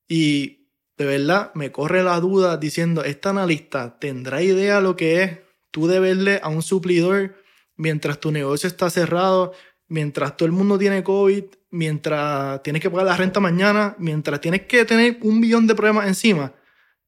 [0.08, 5.38] Y de verdad me corre la duda diciendo, ¿esta analista tendrá idea lo que es
[5.70, 7.36] tú deberle a un suplidor
[7.76, 9.52] mientras tu negocio está cerrado,
[9.88, 14.62] mientras todo el mundo tiene COVID, mientras tienes que pagar la renta mañana, mientras tienes
[14.62, 16.54] que tener un billón de problemas encima?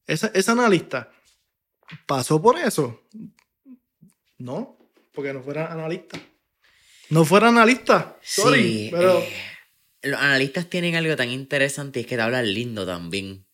[0.06, 1.10] Esa, esa analista
[2.06, 3.02] pasó por eso.
[4.38, 4.78] No,
[5.12, 6.18] porque no fuera analista.
[7.10, 9.18] No fuera analista, sorry, pero...
[9.18, 9.32] Eh,
[10.02, 13.44] los analistas tienen algo tan interesante y es que te hablan lindo también.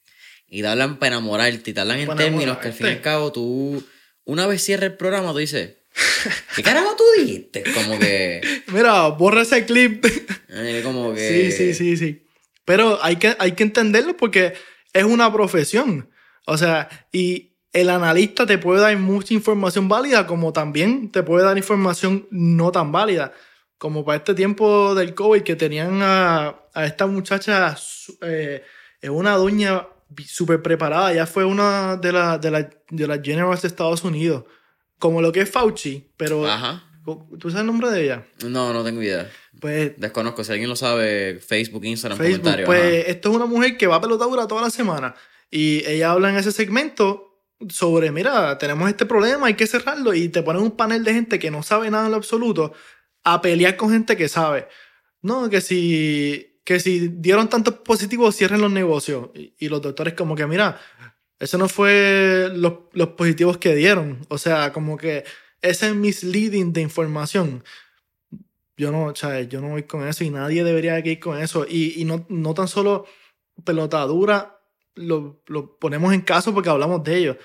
[0.47, 3.01] Y te hablan para enamorarte y te hablan en términos que al fin y al
[3.01, 3.85] cabo tú,
[4.25, 5.76] una vez cierras el programa, tú dices,
[6.57, 7.65] ¿qué carajo tú dijiste?
[7.75, 8.41] Como que...
[8.69, 10.05] Mira, borra ese clip.
[10.49, 11.51] Eh, como que...
[11.51, 12.27] Sí, sí, sí, sí.
[12.65, 14.55] Pero hay que, hay que entenderlo porque
[14.93, 16.11] es una profesión.
[16.47, 21.45] O sea, y el analista te puede dar mucha información válida, como también te puede
[21.45, 23.33] dar información no tan válida.
[23.79, 27.77] Como para este tiempo del COVID, que tenían a, esta muchacha,
[28.23, 28.63] eh,
[29.03, 29.87] una doña
[30.27, 34.45] súper preparada, ya fue una de, las de, la, de las generals de Estados Unidos,
[34.99, 36.47] como lo que es Fauci, pero...
[36.47, 36.83] Ajá.
[37.05, 38.27] ¿Tú sabes el nombre de ella?
[38.45, 39.31] No, no tengo idea.
[39.61, 42.67] Pues, Desconozco, si alguien lo sabe, Facebook, Instagram, Facebook, comentarios.
[42.67, 45.15] Pues esto es una mujer que va a pelotadura toda la semana.
[45.49, 50.29] Y ella habla en ese segmento sobre, mira, tenemos este problema, hay que cerrarlo, y
[50.29, 52.73] te ponen un panel de gente que no sabe nada en lo absoluto
[53.25, 54.69] a pelear con gente que sabe.
[55.23, 59.31] No, que si, que si dieron tantos positivos, cierren los negocios.
[59.35, 60.81] Y, los doctores como que, mira,
[61.39, 64.21] eso no fue los, los positivos que dieron.
[64.29, 65.25] O sea, como que
[65.63, 67.65] ese misleading de información.
[68.79, 71.67] Yo no, yo no voy con eso y nadie debería ir con eso.
[71.69, 73.07] Y, y no, no tan solo
[73.65, 74.61] pelotadura
[74.95, 77.37] lo, lo, ponemos en caso porque hablamos de ellos.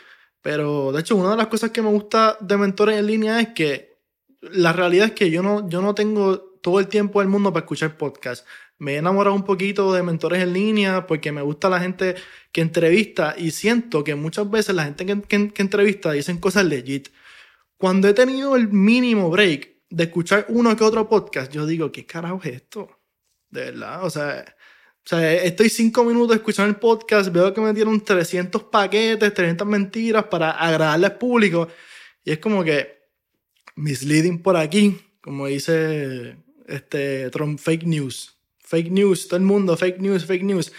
[0.42, 3.50] Pero de hecho, una de las cosas que me gusta de mentores en línea es
[3.50, 3.98] que
[4.42, 7.64] la realidad es que yo no, yo no tengo todo el tiempo del mundo para
[7.64, 8.46] escuchar podcasts.
[8.82, 12.16] Me he enamorado un poquito de mentores en línea porque me gusta la gente
[12.52, 17.10] que entrevista y siento que muchas veces la gente que, entrevista dicen cosas legit.
[17.78, 22.08] Cuando he tenido el mínimo break de escuchar uno que otro podcast, yo digo, ¿qué
[22.08, 22.90] carajo es esto?
[23.52, 24.44] De verdad, o sea,
[25.06, 29.68] o sea, estoy cinco minutos escuchando el podcast, veo que me dieron 300 paquetes, 300
[29.68, 31.68] mentiras para agradarle al público.
[32.26, 32.98] Y es como que
[33.76, 36.36] misleading por aquí, como dice
[36.68, 38.41] este Trump, fake news.
[38.72, 40.72] Fake news, todo el mundo, fake news, fake news.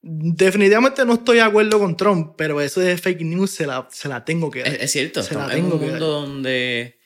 [0.00, 4.08] Definitivamente no estoy de acuerdo con Trump, pero eso de fake news se la, se
[4.08, 4.74] la tengo que dar.
[4.80, 6.98] Es, cierto, se la tengo un mundo donde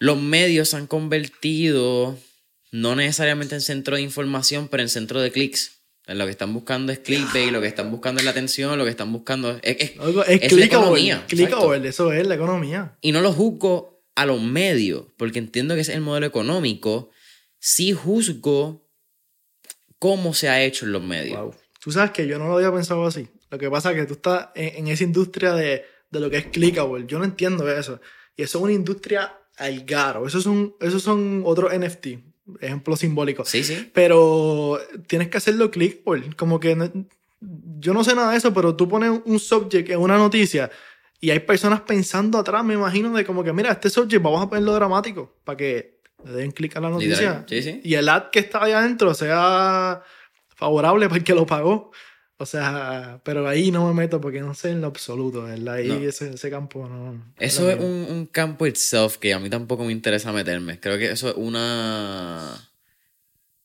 [0.00, 2.18] los medios han convertido
[2.72, 5.76] no necesariamente en centro de información, pero en centro de clics.
[6.08, 8.90] Lo que están buscando es clickbait, lo que están buscando es la atención, lo que
[8.90, 9.92] están buscando es, es,
[10.26, 11.24] es, la economía.
[11.28, 12.96] eso es la economía.
[13.00, 17.10] Y no lo juzgo a los medios, porque entiendo que es el modelo económico.
[17.60, 18.79] Sí juzgo
[20.00, 21.54] cómo se ha hecho en los medios.
[21.78, 23.28] Tú sabes que yo no lo había pensado así.
[23.50, 26.46] Lo que pasa es que tú estás en, esa industria de, de, lo que es
[26.46, 27.04] clickable.
[27.06, 28.00] Yo no entiendo eso.
[28.36, 30.26] Y eso es una industria al garo.
[30.26, 32.06] Esos son, esos son otros NFT
[32.60, 33.44] ejemplo simbólico.
[33.44, 33.90] Sí, sí.
[33.92, 36.02] Pero tienes que hacerlo click,
[36.36, 37.06] como que
[37.40, 40.70] yo no sé nada de eso, pero tú pones un subject en una noticia
[41.20, 44.48] y hay personas pensando atrás, me imagino, de como que, mira, este subject vamos a
[44.48, 47.44] ponerlo dramático para que le den clic a la noticia.
[47.48, 47.80] Sí, sí.
[47.84, 50.02] Y el ad que está ahí adentro sea
[50.48, 51.90] favorable para el que lo pagó.
[52.42, 55.74] O sea, pero ahí no me meto porque no sé en lo absoluto, ¿verdad?
[55.74, 57.22] Ahí ese, ese, campo no.
[57.38, 60.80] Eso es un, un, campo itself que a mí tampoco me interesa meterme.
[60.80, 62.66] Creo que eso es una.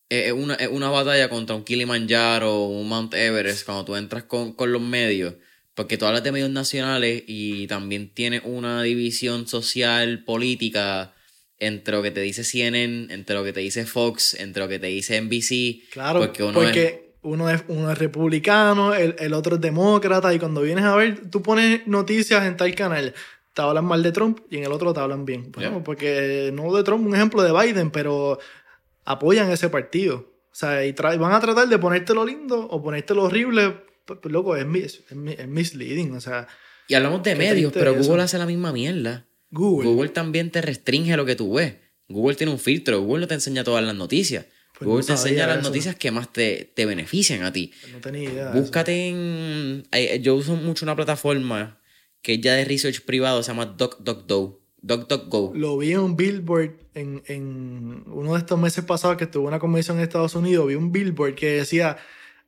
[0.10, 4.24] Es una, es una batalla contra un Kilimanjaro o un Mount Everest cuando tú entras
[4.24, 5.36] con, con los medios.
[5.74, 11.15] Porque tú hablas de medios nacionales y también tienes una división social, política,
[11.60, 14.80] entre lo que te dice CNN, entre lo que te dice Fox, entre lo que
[14.80, 15.90] te dice NBC.
[15.92, 20.38] Claro, porque uno es uno es, uno es republicano, el, el, otro es demócrata, y
[20.38, 23.16] cuando vienes a ver, tú pones noticias en tal canal,
[23.56, 25.52] te hablan mal de Trump y en el otro te hablan bien.
[25.84, 28.38] Porque no de Trump, un ejemplo de Biden, pero
[29.06, 30.34] apoyan ese partido.
[30.52, 34.56] O sea, y van a tratar de ponértelo lindo o ponértelo horrible, pues, pues loco,
[34.56, 36.48] es, es, es, misleading, o sea.
[36.88, 39.26] Y hablamos de medios, pero Google hace la misma mierda.
[39.52, 39.90] Google.
[39.90, 41.76] Google también te restringe lo que tú ves.
[42.08, 44.46] Google tiene un filtro, Google no te enseña todas las noticias.
[44.78, 47.72] Pues Google te enseña las noticias que más te, te benefician a ti.
[47.82, 48.52] Pues no tenía idea.
[48.52, 49.84] Búscate en.
[50.22, 51.80] Yo uso mucho una plataforma
[52.22, 54.62] que es ya de research privado, se llama DuckDuckGo.
[54.82, 55.54] DuckDuckGo.
[55.56, 59.48] Lo vi en un billboard en, en uno de estos meses pasados que estuve en
[59.50, 60.68] una convención en Estados Unidos.
[60.68, 61.98] Vi un billboard que decía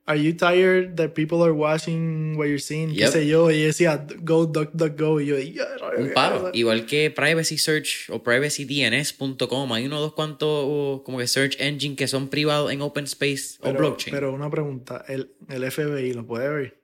[0.08, 2.96] Are you tired that people are watching what you're seeing?
[2.96, 3.52] Qué sé yo.
[3.52, 5.20] Y decía, go, duck, duck, go.
[5.20, 5.66] Y yo, yeah,
[5.98, 6.50] Un paro.
[6.54, 9.74] Igual que Privacy Search o PrivacyDNS.com.
[9.74, 13.58] Hay uno o dos cuantos como que search engine que son privados en open space
[13.60, 14.16] o blockchain.
[14.16, 15.04] Pero una pregunta.
[15.10, 16.78] ¿El, el FBI lo puede ver?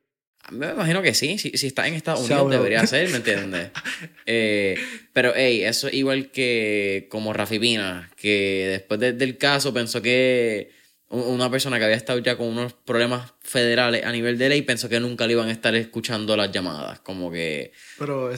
[0.51, 1.37] Me imagino que sí.
[1.37, 3.69] Si, si está en Estados Unidos debería ser, ¿me entiendes?
[4.25, 4.75] eh,
[5.13, 10.82] pero, hey, eso es igual que como Rafi Pina, que después del caso pensó que
[11.13, 14.89] una persona que había estado ya con unos problemas federales a nivel de ley pensó
[14.89, 17.01] que nunca le iban a estar escuchando las llamadas.
[17.01, 17.71] Como que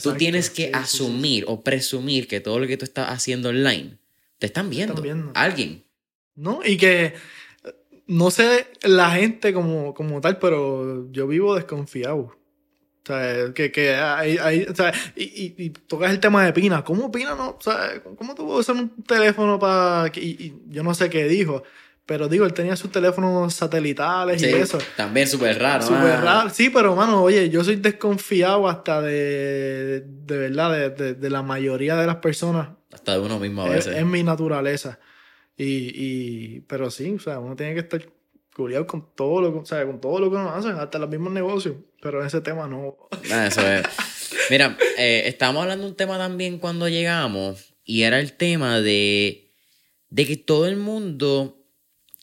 [0.02, 3.96] tú tienes que asumir o presumir que todo lo que tú estás haciendo online
[4.38, 5.02] te están viendo.
[5.34, 5.84] Alguien.
[6.34, 7.14] No, y que
[8.06, 12.18] no sé la gente como, como tal, pero yo vivo desconfiado.
[12.18, 16.84] O sea, que, que hay, hay o sea, y, y, tocas el tema de Pina.
[16.84, 17.50] ¿Cómo Pina no?
[17.50, 20.12] O sea, ¿cómo tuvo usar un teléfono para.?
[20.16, 21.62] Y, y yo no sé qué dijo.
[22.06, 24.78] Pero digo, él tenía sus teléfonos satelitales y eso.
[24.96, 25.82] También súper raro.
[25.82, 26.50] Súper raro.
[26.50, 31.96] Sí, pero mano, oye, yo soy desconfiado hasta de, de, verdad, de, de, la mayoría
[31.96, 32.68] de las personas.
[32.92, 33.96] Hasta de uno mismo a veces.
[33.96, 35.00] Es, mi naturaleza.
[35.56, 38.06] Y, y, pero sí, o sea, uno tiene que estar
[38.54, 41.32] curiado con todo lo, o sea, con todo lo que uno hace, hasta los mismos
[41.32, 41.74] negocios.
[42.00, 42.96] Pero en ese tema no.
[43.32, 43.82] Ah, eso es.
[44.48, 49.50] Mira, eh, estábamos hablando de un tema también cuando llegamos y era el tema de,
[50.08, 51.55] de que todo el mundo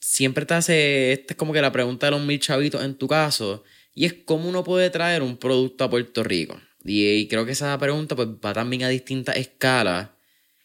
[0.04, 3.08] siempre te hace, esta es como que la pregunta de los mil chavitos en tu
[3.08, 3.64] caso,
[3.94, 6.60] y es cómo uno puede traer un producto a Puerto Rico.
[6.84, 10.10] Y, creo que esa pregunta pues, va también a distintas escalas.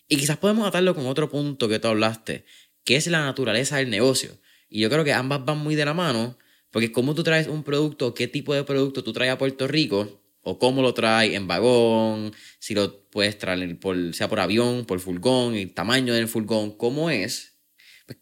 [0.08, 2.44] Y quizás podemos atarlo con otro punto que tú hablaste,
[2.84, 4.38] que es la naturaleza del negocio.
[4.68, 6.36] Y yo creo que ambas van muy de la mano,
[6.72, 10.20] porque cómo tú traes un producto, qué tipo de producto tú traes a Puerto Rico,
[10.42, 14.98] o cómo lo traes en vagón, si lo puedes traer por, sea por avión, por
[14.98, 17.57] furgón, el tamaño del furgón, cómo es,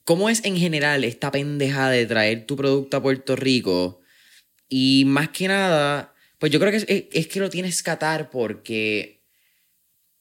[0.04, 4.00] ¿Cómo es en general esta pendeja de traer tu producto a Puerto Rico?
[4.68, 9.22] Y más que nada, pues yo creo que es, que lo tienes que atar porque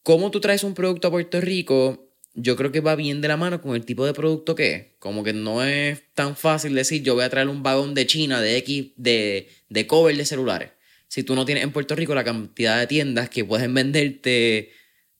[0.03, 3.37] cómo tú traes un producto a Puerto Rico, yo creo que va bien de la
[3.37, 4.85] mano con el tipo de producto que es.
[4.99, 8.41] Como que no es tan fácil decir yo voy a traer un vagón de China
[8.41, 10.71] de X de, de cover de celulares.
[11.07, 14.71] Si tú no tienes en Puerto Rico la cantidad de tiendas que pueden venderte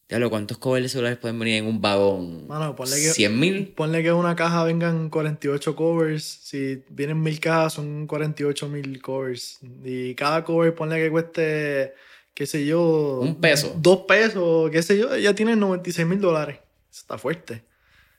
[0.07, 2.47] Diablo, ¿cuántos covers de celulares pueden venir en un vagón?
[2.47, 3.67] Mano, ponle que, ¿100 mil?
[3.69, 6.23] Ponle que una caja vengan 48 covers.
[6.23, 9.59] Si vienen mil cajas, son 48 mil covers.
[9.83, 11.93] Y cada cover, ponle que cueste,
[12.35, 13.19] qué sé yo.
[13.21, 13.75] Un peso.
[13.79, 15.17] Dos pesos, qué sé yo.
[15.17, 16.59] Ya tiene 96 mil dólares.
[16.91, 17.63] Está fuerte.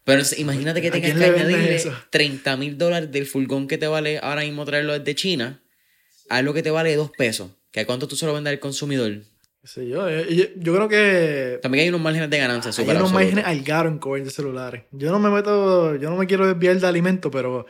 [0.02, 4.42] Pero imagínate que tengas que añadirle 30 mil dólares del furgón que te vale ahora
[4.42, 5.62] mismo traerlo desde China
[6.28, 7.50] a lo que te vale dos pesos.
[7.70, 9.22] ¿Que cuánto tú solo vendes al consumidor?
[9.74, 11.58] Yo, eh, yo, creo que.
[11.62, 14.84] También hay unos márgenes de ganancia Hay unos márgenes al garo en covers de celulares.
[14.92, 15.96] Yo no me meto.
[15.96, 17.66] Yo no me quiero desviar de alimento, pero.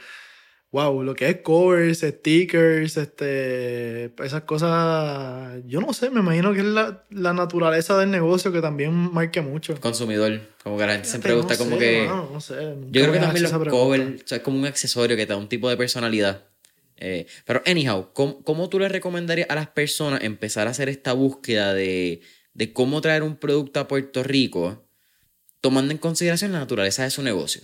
[0.73, 6.59] Wow, lo que es covers, stickers, este, esas cosas, yo no sé, me imagino que
[6.59, 9.73] es la, la naturaleza del negocio que también marca mucho.
[9.73, 12.07] El consumidor, como que la gente siempre gusta como que...
[12.07, 15.39] No, sé, yo creo que también los covers, es como un accesorio que te da
[15.39, 16.43] un tipo de personalidad.
[16.99, 21.75] Eh, pero, anyhow, ¿cómo, tú le recomendarías a las personas empezar a hacer esta búsqueda
[21.75, 22.23] de,
[22.55, 24.89] de cómo traer un producto a Puerto Rico,
[25.61, 27.63] tomando en consideración la naturaleza de su negocio?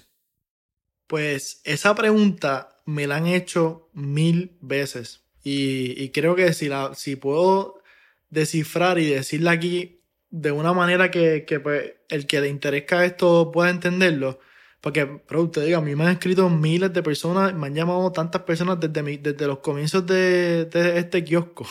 [1.06, 5.22] Pues esa pregunta me la han hecho mil veces.
[5.44, 7.82] Y, creo que si, la, si puedo
[8.30, 13.70] descifrar y decirle aquí de una manera que, pues, el que le interesa esto pueda
[13.70, 14.40] entenderlo,
[14.82, 18.10] porque, pero te diga, a mí me han escrito miles de personas, me han llamado
[18.10, 21.68] tantas personas desde, desde los comienzos de, este kiosco.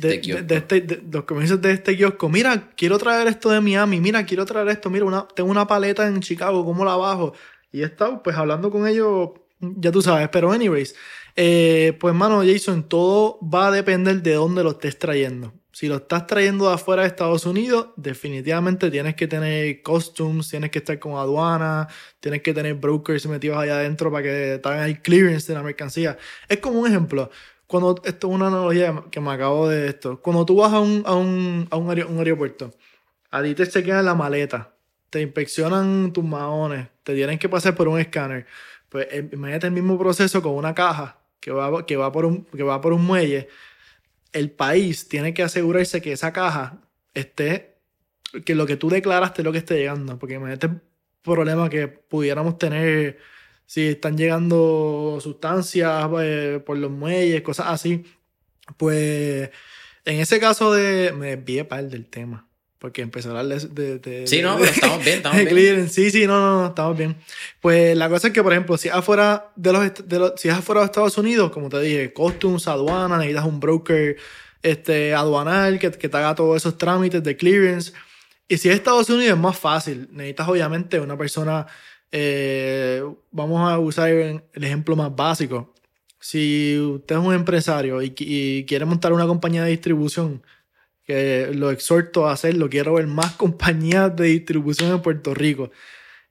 [0.00, 2.28] De, este este, los comienzos de este kiosco.
[2.28, 4.00] Mira, quiero traer esto de Miami.
[4.00, 4.88] Mira, quiero traer esto.
[4.88, 6.64] Mira, una, tengo una paleta en Chicago.
[6.64, 7.34] ¿Cómo la bajo?
[7.72, 10.28] Y he estado pues hablando con ellos, ya tú sabes.
[10.28, 10.94] Pero, anyways,
[11.34, 15.54] eh, pues, mano, Jason, todo va a depender de dónde lo estés trayendo.
[15.78, 20.72] Si lo estás trayendo de afuera de Estados Unidos, definitivamente tienes que tener costumes, tienes
[20.72, 21.86] que estar con aduana,
[22.18, 25.62] tienes que tener brokers metidos allá adentro para que te hagan el clearance de la
[25.62, 26.18] mercancía.
[26.48, 27.30] Es como un ejemplo.
[27.68, 30.20] Cuando, esto es una analogía que me acabo de esto.
[30.20, 32.74] Cuando tú vas a un, a un, a un, aeropuerto,
[33.30, 34.74] a ti te chequean la maleta,
[35.10, 38.46] te inspeccionan tus maones, te tienen que pasar por un escáner.
[38.88, 42.46] Pues eh, imagínate el mismo proceso con una caja que va, que va, por, un,
[42.46, 43.48] que va por un muelle
[44.32, 46.80] el país tiene que asegurarse que esa caja
[47.14, 47.78] esté,
[48.44, 50.70] que lo que tú declaraste es lo que esté llegando, porque este
[51.22, 53.18] problema que pudiéramos tener
[53.66, 58.04] si están llegando sustancias eh, por los muelles, cosas así,
[58.76, 59.50] pues
[60.04, 61.12] en ese caso de...
[61.12, 62.47] Me desvié para el del tema.
[62.78, 65.88] Porque empezó a hablar de, Sí, no, pero estamos bien, estamos bien.
[65.88, 67.16] Sí, sí, no, no, no, estamos bien.
[67.60, 70.48] Pues la cosa es que, por ejemplo, si es afuera de los, de los, si
[70.48, 74.16] es afuera de Estados Unidos, como te dije, costumes, aduana, necesitas un broker
[74.62, 77.92] este, aduanal que, que te haga todos esos trámites de clearance.
[78.46, 80.08] Y si es Estados Unidos es más fácil.
[80.12, 81.66] Necesitas obviamente una persona,
[82.12, 83.02] eh,
[83.32, 85.74] vamos a usar el ejemplo más básico.
[86.20, 90.42] Si usted es un empresario y, y quiere montar una compañía de distribución,
[91.08, 92.68] que lo exhorto a hacerlo.
[92.68, 95.70] Quiero ver más compañías de distribución en Puerto Rico.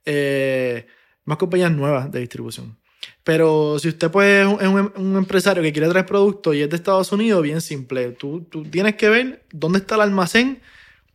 [0.04, 0.86] Eh,
[1.24, 2.78] más compañías nuevas de distribución.
[3.24, 7.12] Pero si usted pues, es un, empresario que quiere traer productos y es de Estados
[7.12, 8.12] Unidos, bien simple.
[8.12, 10.62] Tú, tú tienes que ver dónde está el almacén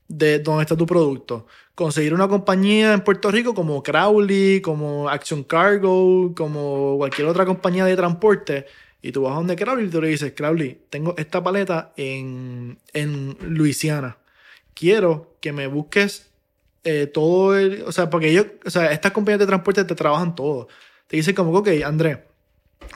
[0.08, 1.48] de dónde está tu producto.
[1.74, 7.86] Conseguir una compañía en Puerto Rico como Crowley, como Action Cargo, como cualquier otra compañía
[7.86, 8.66] de transporte
[9.04, 12.80] y tú vas a donde Crowley y tú le dices, Crowley, tengo esta paleta en,
[12.94, 14.18] en Luisiana.
[14.74, 16.32] Quiero que me busques
[16.86, 17.84] eh, todo el...
[17.86, 20.70] O sea, porque ellos, o sea, estas compañías de transporte te trabajan todo.
[21.08, 22.24] Te dicen como, ok, André,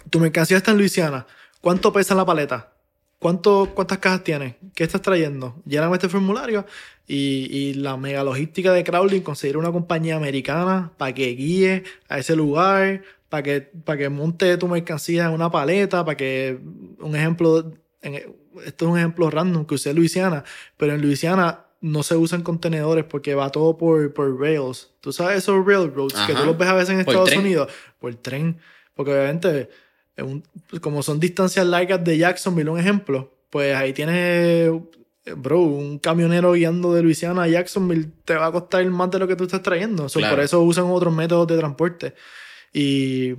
[0.10, 1.28] tu mercancía está en Luisiana.
[1.60, 2.72] ¿Cuánto pesa la paleta?
[3.20, 4.55] ¿Cuánto, ¿Cuántas cajas tienes?
[4.76, 5.62] ¿Qué estás trayendo?
[5.66, 6.66] Lléname este formulario
[7.05, 12.20] y, y, la mega logística de Crowley, conseguir una compañía americana para que guíe a
[12.20, 16.59] ese lugar, para que, para que monte tu mercancía en una paleta, para que,
[16.99, 20.43] un ejemplo, esto es un ejemplo random que usé en Luisiana,
[20.78, 24.91] pero en Luisiana no se usan contenedores porque va todo por, por rails.
[24.99, 28.57] Tú sabes esos railroads que tú los ves a veces en Estados Unidos, por tren,
[28.95, 29.69] porque obviamente,
[30.82, 34.71] como son distancias largas de Jacksonville, un ejemplo, pues ahí tienes
[35.36, 39.28] bro, un camionero guiando de Luisiana a Jacksonville te va a costar más de lo
[39.28, 40.07] que tú estás trayendo.
[40.07, 42.13] Por eso usan otros métodos de transporte.
[42.78, 43.34] Y,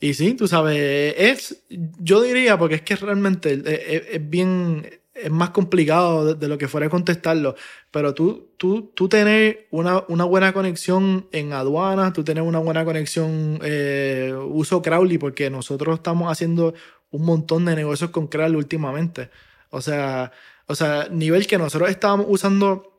[0.00, 5.50] y sí, tú sabes, es, yo diría, porque es que realmente es, bien, es más
[5.50, 7.56] complicado de, lo que fuera contestarlo,
[7.90, 12.86] pero tú, tú, tú tener una, una buena conexión en aduanas, tú tener una buena
[12.86, 16.72] conexión, eh, uso Crowley, porque nosotros estamos haciendo
[17.10, 19.28] un montón de negocios con Crowley últimamente.
[19.68, 20.32] O sea,
[20.66, 22.93] o sea, nivel que nosotros estábamos usando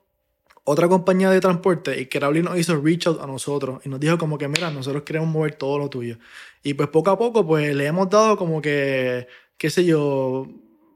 [0.66, 4.18] otra compañía de transporte y Crowley nos hizo reach out a nosotros y nos dijo
[4.18, 6.18] como que, mira, nosotros queremos mover todo lo tuyo.
[6.64, 10.48] Y pues poco a poco, pues le hemos dado como que, qué sé yo,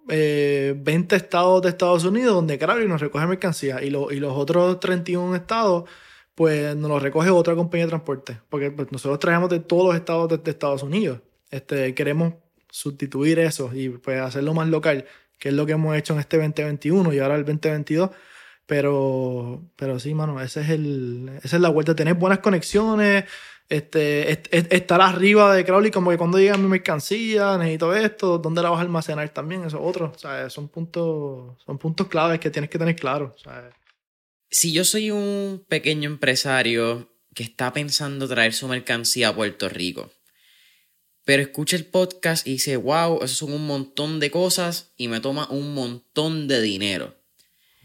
[0.08, 4.80] 20 eh, estados de Estados Unidos donde Crowley nos recoge mercancía y, y los otros
[4.80, 5.88] 31 estados,
[6.34, 8.40] pues nos los recoge otra compañía de transporte.
[8.50, 11.22] Porque pues, nosotros traemos de todos los estados de, Estados Unidos.
[11.52, 12.34] Este, queremos
[12.72, 15.06] sustituir eso y pues hacerlo más local,
[15.38, 18.10] que es lo que hemos hecho en este 2021 y ahora el 2022
[18.70, 21.96] pero, pero sí, mano, ese es el, esa es la vuelta.
[21.96, 23.26] Tener buenas conexiones,
[23.68, 28.70] este, estar arriba de Crowley, como que cuando llega mi mercancía, necesito esto, dónde la
[28.70, 30.14] vas a almacenar también, eso otro.
[30.16, 33.36] O sea, son puntos, son puntos claves que tienes que tener claro.
[34.52, 40.12] Si yo soy un pequeño empresario que está pensando traer su mercancía a Puerto Rico,
[41.26, 45.22] pero escucha el podcast y dice, wow, eso son un montón de cosas y me
[45.22, 47.19] toma un montón de dinero.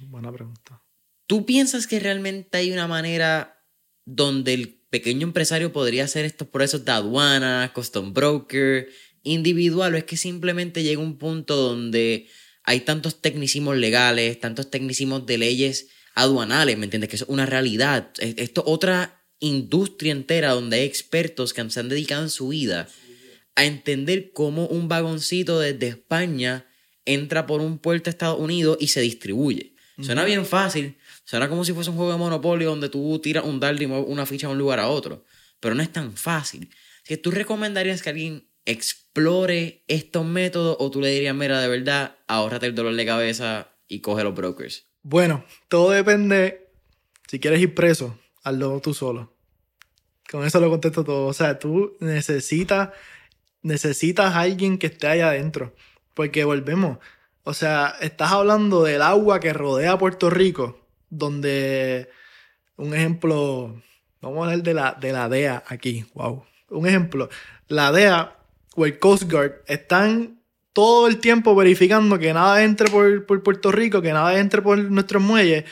[0.00, 0.82] Buena pregunta.
[1.26, 3.64] ¿Tú piensas que realmente hay una manera
[4.04, 8.88] donde el pequeño empresario podría hacer estos procesos de aduana, custom broker,
[9.22, 12.28] individual, o es que simplemente llega un punto donde
[12.62, 17.10] hay tantos tecnicismos legales, tantos tecnicismos de leyes aduanales, ¿me entiendes?
[17.10, 18.10] Que es una realidad.
[18.18, 22.88] Esto es otra industria entera donde hay expertos que se han dedicado en su vida
[23.56, 26.66] a entender cómo un vagoncito desde España
[27.04, 29.73] entra por un puerto a Estados Unidos y se distribuye.
[30.00, 33.60] Suena bien fácil, suena como si fuese un juego de Monopoly donde tú tiras un
[33.60, 35.24] dardo y mueves una ficha de un lugar a otro,
[35.60, 36.68] pero no es tan fácil.
[37.04, 42.16] Si tú recomendarías que alguien explore estos métodos o tú le dirías, mira, de verdad,
[42.26, 44.86] ahórrate el dolor de cabeza y coge los brokers?
[45.02, 46.70] Bueno, todo depende.
[47.28, 49.34] Si quieres ir preso, hazlo tú solo.
[50.30, 51.26] Con eso lo contesto todo.
[51.26, 52.90] O sea, tú necesitas,
[53.62, 55.74] necesitas a alguien que esté allá adentro.
[56.14, 56.98] Porque volvemos.
[57.44, 60.80] O sea, estás hablando del agua que rodea Puerto Rico,
[61.10, 62.08] donde
[62.76, 63.82] un ejemplo,
[64.22, 66.44] vamos a hablar de la, de la DEA aquí, wow.
[66.70, 67.28] Un ejemplo,
[67.68, 68.36] la DEA
[68.74, 70.40] o el Coast Guard están
[70.72, 74.78] todo el tiempo verificando que nada entre por, por Puerto Rico, que nada entre por
[74.78, 75.64] nuestros muelles.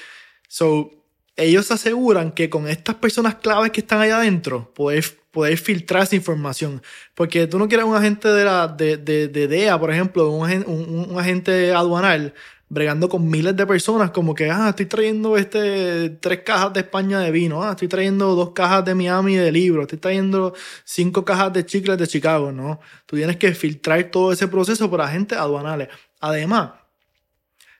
[0.48, 0.90] So,
[1.36, 6.14] ellos aseguran que con estas personas claves que están allá adentro, poder, poder filtrar esa
[6.14, 6.82] información.
[7.14, 10.48] Porque tú no quieres un agente de la de, de, de DEA, por ejemplo, un,
[10.66, 12.34] un, un agente aduanal
[12.72, 17.20] bregando con miles de personas, como que, ah, estoy trayendo este, tres cajas de España
[17.20, 21.52] de vino, ah, estoy trayendo dos cajas de Miami de libros, estoy trayendo cinco cajas
[21.52, 22.80] de chicles de Chicago, ¿no?
[23.04, 25.88] Tú tienes que filtrar todo ese proceso por agentes aduanales.
[26.18, 26.70] Además,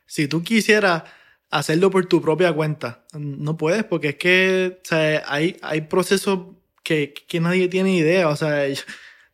[0.05, 1.05] si tú quisieras
[1.49, 6.41] hacerlo por tu propia cuenta, no puedes, porque es que, o sea, hay, hay procesos
[6.83, 8.67] que, que nadie tiene idea, o sea,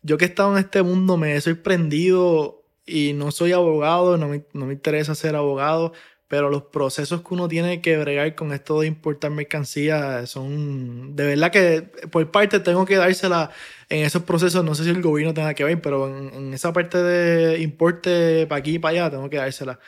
[0.03, 4.29] yo que he estado en este mundo me he sorprendido y no soy abogado, no
[4.29, 5.93] me, no me, interesa ser abogado,
[6.29, 11.27] pero los procesos que uno tiene que bregar con esto de importar mercancía son, de
[11.27, 13.51] verdad que por parte tengo que dársela
[13.89, 16.99] en esos procesos, no sé si el gobierno tenga que ver, pero en, esa parte
[16.99, 19.81] de importe para aquí y para allá tengo que dársela.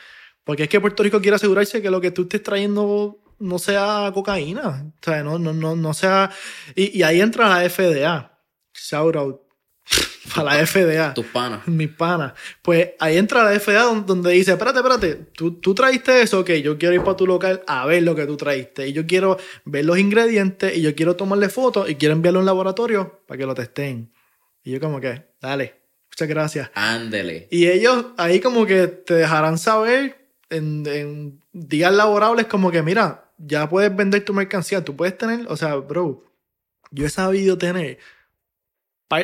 [0.43, 4.11] Porque es que Puerto Rico quiere asegurarse que lo que tú estés trayendo no sea
[4.13, 6.31] cocaína, o sea, no, no, no, no sea...
[6.75, 8.39] Y, y ahí entra la FDA.
[8.73, 9.41] Shout out
[10.35, 11.13] para la FDA.
[11.13, 11.67] Tus panas.
[11.67, 12.33] Mis panas.
[12.61, 16.77] Pues ahí entra la FDA donde dice, espérate, espérate, ¿tú, tú traíste eso, ok, yo
[16.77, 18.87] quiero ir para tu local a ver lo que tú traíste.
[18.87, 22.41] Y yo quiero ver los ingredientes y yo quiero tomarle fotos y quiero enviarlo a
[22.41, 24.13] un laboratorio para que lo testen.
[24.63, 26.71] Y yo como que, dale, muchas gracias.
[26.73, 27.47] Ándele.
[27.51, 33.30] Y ellos ahí como que te dejarán saber en, en días laborables como que, mira,
[33.45, 36.23] ya puedes vender tu mercancía, tú puedes tener, o sea, bro,
[36.91, 37.99] yo he sabido tener,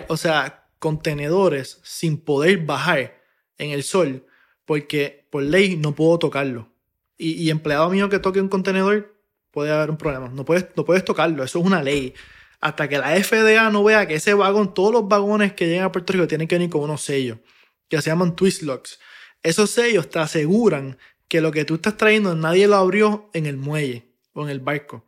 [0.07, 3.21] o sea, contenedores sin poder bajar
[3.57, 4.25] en el sol
[4.65, 6.69] porque por ley no puedo tocarlo.
[7.17, 9.15] Y, y, empleado mío que toque un contenedor
[9.49, 10.29] puede haber un problema.
[10.29, 12.13] No puedes, no puedes tocarlo, eso es una ley.
[12.59, 15.91] Hasta que la FDA no vea que ese vagón, todos los vagones que llegan a
[15.91, 17.39] Puerto Rico tienen que venir con unos sellos
[17.87, 18.99] que se llaman twist locks.
[19.43, 20.97] Esos sellos te aseguran
[21.27, 24.06] que lo que tú estás trayendo nadie lo abrió en el muelle
[24.37, 25.03] o en el barco.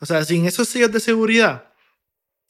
[0.00, 1.72] O sea, sin esos sellos de seguridad,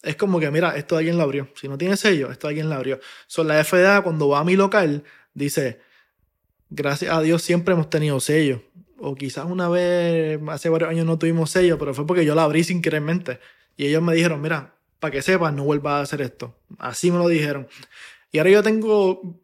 [0.03, 1.49] es como que, mira, esto alguien lo abrió.
[1.55, 3.01] Si no tiene sello, esto alguien lo abrió.
[3.27, 5.81] Son la FDA, cuando va a mi local, dice,
[6.71, 8.63] gracias a Dios siempre hemos tenido sello.
[8.99, 12.45] O quizás una vez, hace varios años no tuvimos sello, pero fue porque yo la
[12.45, 13.41] abrí sin querermente.
[13.77, 16.57] Y ellos me dijeron, mira, para que sepas, no vuelvas a hacer esto.
[16.79, 17.67] Así me lo dijeron.
[18.31, 19.43] Y ahora yo tengo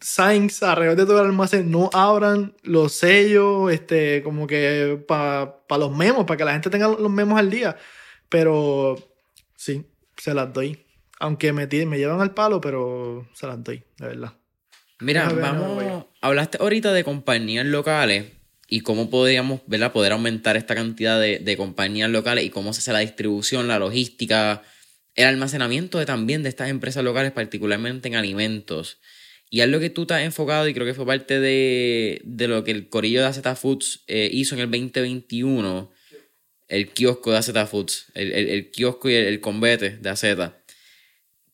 [0.00, 1.70] signs alrededor de todo el almacén.
[1.70, 6.88] No abran los sellos, este, como que para los memos, para que la gente tenga
[6.88, 7.76] los memos al día.
[8.28, 8.96] Pero
[9.56, 10.84] sí, se las doy.
[11.20, 14.32] Aunque me, me llevan al palo, pero se las doy, de verdad.
[15.00, 16.06] Mira, vamos.
[16.20, 18.26] Hablaste ahorita de compañías locales
[18.68, 19.92] y cómo podríamos ¿verdad?
[19.92, 23.78] poder aumentar esta cantidad de, de, compañías locales y cómo se hace la distribución, la
[23.78, 24.62] logística,
[25.14, 29.00] el almacenamiento de, también de estas empresas locales, particularmente en alimentos.
[29.50, 32.70] Y algo que tú has enfocado y creo que fue parte de, de lo que
[32.70, 35.90] el corillo de AZ Foods eh, hizo en el 2021
[36.68, 40.24] el kiosco de AZ Foods, el, el, kiosco y el, el, convete de AZ,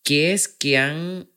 [0.03, 1.31] que es que han,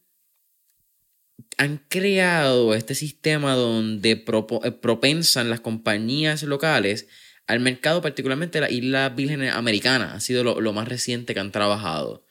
[1.57, 7.07] han creado este sistema donde eh, propensan las compañías locales
[7.45, 12.26] al mercado, particularmente la isla Virgen Americana, ha sido lo más reciente que han trabajado.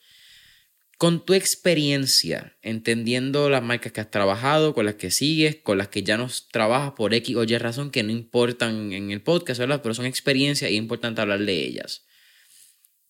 [0.97, 5.89] Con tu experiencia, entendiendo las marcas que has trabajado, con las que sigues, con las
[5.89, 9.59] que ya no trabajas por X o Y razón que no importan en el podcast,
[9.59, 9.81] ¿verdad?
[9.83, 12.05] Pero son experiencias y es importante hablar de ellas.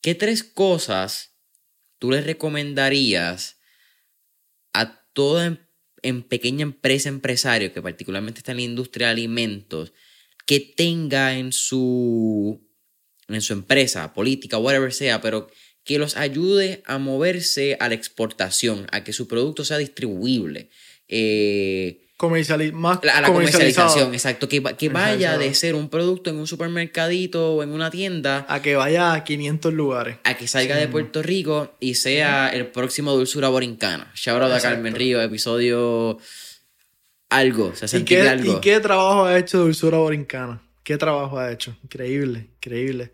[0.02, 1.38] ¿Qué tres cosas
[1.98, 3.60] tú les recomendarías
[4.74, 5.68] a toda
[6.02, 9.94] en pequeña empresa, empresario, que particularmente está en la industria de alimentos,
[10.46, 12.66] que tenga en su,
[13.28, 15.50] en su empresa, política, whatever sea, pero
[15.88, 20.70] que los ayude a moverse a la exportación, a que su producto sea distribuible.
[21.08, 22.04] Eh,
[22.74, 24.50] más La, comercialización, exacto.
[24.50, 28.62] Que, que vaya de ser un producto en un supermercadito o en una tienda A
[28.62, 30.18] que vaya a 500 lugares.
[30.26, 34.12] a que salga de Puerto Rico y sea el próximo Dulzura Borincana.
[34.14, 34.60] Shout out a.
[34.60, 36.18] Carmen Río, episodio
[37.30, 38.58] algo, ¿Y 60 y qué, algo.
[38.58, 40.62] ¿Y qué trabajo ha hecho Dulzura Borincana?
[40.84, 41.78] ¿Qué trabajo ha hecho?
[41.84, 43.14] Increíble, increíble.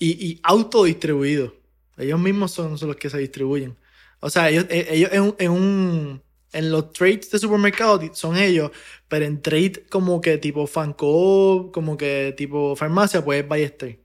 [0.00, 1.57] Y, y autodistribuido.
[1.98, 3.76] Ellos mismos son, son los que se distribuyen.
[4.20, 6.22] O sea, ellos, eh, ellos en, en un...
[6.50, 8.70] En los trades de supermercado son ellos,
[9.06, 13.98] pero en trade como que tipo Fanco, como que tipo farmacia, pues es Ballester.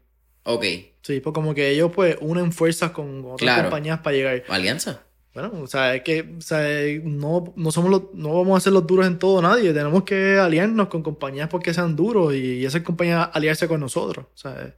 [0.44, 0.66] Ok,
[1.02, 3.64] Sí, pues como que ellos pues unen fuerzas con otras Claro.
[3.64, 4.44] compañías para llegar.
[4.50, 5.04] alianza.
[5.34, 6.68] Bueno, o sea, es que o sea,
[7.04, 9.74] no, no, somos los, no vamos a ser los duros en todo nadie.
[9.74, 14.26] Tenemos que aliarnos con compañías porque sean duros y esas compañías aliarse con nosotros.
[14.34, 14.76] O sea,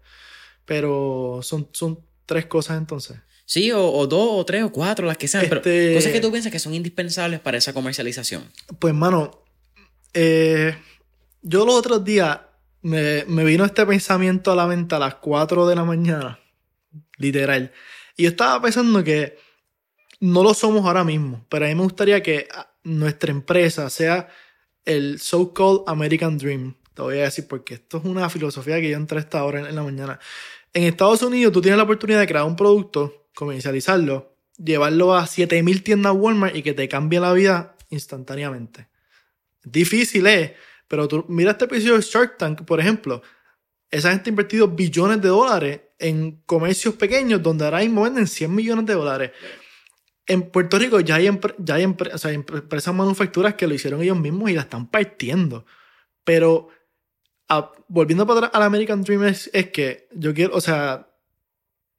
[0.65, 3.17] pero son, son tres cosas entonces.
[3.45, 6.19] Sí, o, o dos, o tres, o cuatro, las que sean, Este- pero cosas que
[6.19, 8.49] tú piensas que son indispensables para esa comercialización.
[8.79, 9.43] Pues, mano,
[10.13, 10.75] eh,
[11.41, 12.39] yo los otros días
[12.81, 16.39] me, me vino este pensamiento a la mente a las 4 de la mañana,
[17.17, 17.71] literal.
[18.17, 19.37] Y yo estaba pensando que
[20.21, 24.27] no lo somos ahora mismo, pero a mí me gustaría que ah, nuestra empresa sea
[24.85, 26.75] el so-called American Dream.
[26.93, 29.59] Te voy a decir porque esto es una filosofía que yo entré a esta hora
[29.59, 30.19] en, en la mañana.
[30.75, 35.83] En Estados Unidos tú tienes la oportunidad de crear un producto, comercializarlo, llevarlo a 7000
[35.83, 38.89] tiendas Walmart y que te cambie la vida instantáneamente.
[39.63, 40.51] Difícil es,
[40.89, 43.21] pero tú mira este episodio de Shark Tank, por ejemplo.
[43.89, 48.53] Esa gente ha invertido billones de dólares en comercios pequeños donde ahora mismo venden 100
[48.53, 49.31] millones de dólares.
[50.27, 54.49] En Puerto Rico ya hay, ya hay empre- empresas manufacturas que lo hicieron ellos mismos
[54.49, 55.65] y la están partiendo.
[56.25, 56.67] Pero
[57.49, 61.07] a- volviendo para atrás al American Dream es, es que yo quiero, o sea,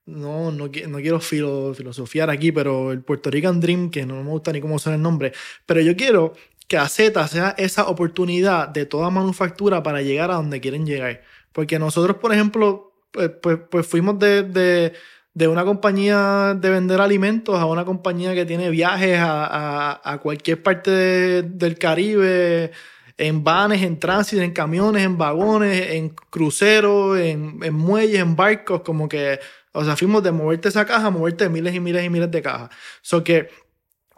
[0.06, 4.30] no, no, no quiero filo- filosofiar aquí, pero el Puerto Rican Dream, que no me
[4.30, 5.32] gusta ni cómo suena el nombre,
[5.66, 6.34] pero yo quiero
[6.68, 6.96] que AZ
[7.28, 11.22] sea esa oportunidad de toda manufactura para llegar a donde quieren llegar.
[11.52, 14.92] Porque nosotros, por ejemplo, pues, pues, pues fuimos de, de,
[15.34, 20.18] de una compañía de vender alimentos a una compañía que tiene viajes a, a- a
[20.18, 22.72] cualquier parte de- del Caribe,
[23.18, 29.08] en vanes, en tránsito, en camiones, en vagones, en cruceros, en, muelles, en barcos, como
[29.08, 29.40] que,
[29.72, 32.70] o sea, fuimos de moverte esa caja moverte miles y miles y miles de cajas.
[33.00, 33.48] So que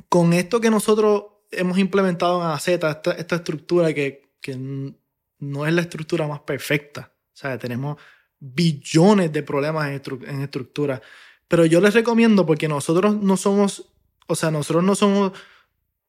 [0.08, 4.56] con esto que nosotros hemos implementado en AZ, esta, esta estructura que, que
[5.38, 7.12] no es la estructura más perfecta.
[7.32, 7.98] O sea, tenemos
[8.40, 11.00] billones de problemas en, en estructura.
[11.46, 13.90] Pero yo les recomiendo porque nosotros no somos,
[14.26, 15.32] o sea, nosotros no somos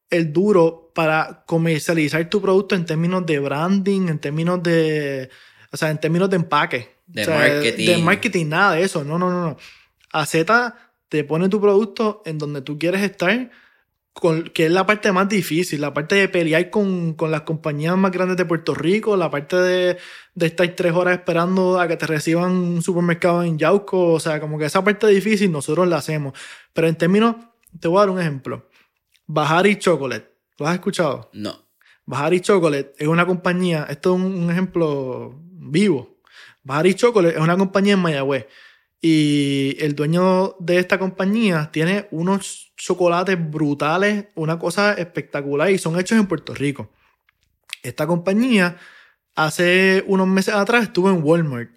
[0.09, 5.29] el duro para comercializar tu producto en términos de branding, en términos de,
[5.71, 6.95] o sea, en términos de empaque.
[7.05, 7.85] De O sea, marketing.
[7.85, 9.03] De marketing, nada de eso.
[9.03, 9.57] No, no, no, no.
[10.11, 10.35] AZ
[11.09, 13.49] te pone tu producto en donde tú quieres estar,
[14.13, 17.97] con, que es la parte más difícil, la parte de pelear con, con las compañías
[17.97, 19.97] más grandes de Puerto Rico, la parte de,
[20.35, 24.39] de estar tres horas esperando a que te reciban un supermercado en Yauco, o sea,
[24.39, 26.37] como que esa parte difícil nosotros la hacemos.
[26.73, 27.37] Pero en términos,
[27.79, 28.68] te voy a dar un ejemplo.
[29.31, 30.27] Bahari Chocolate,
[30.57, 31.29] ¿lo has escuchado?
[31.33, 31.55] No.
[32.07, 36.17] Bahari Chocolate es una compañía, esto es un, ejemplo vivo.
[36.63, 38.47] Bahari Chocolate es una compañía en Mayagüez.
[38.99, 45.99] Y el dueño de esta compañía tiene unos chocolates brutales, una cosa espectacular, y son
[45.99, 46.89] hechos en Puerto Rico.
[47.83, 48.77] Esta compañía
[49.35, 51.69] hace unos meses atrás estuvo en Walmart.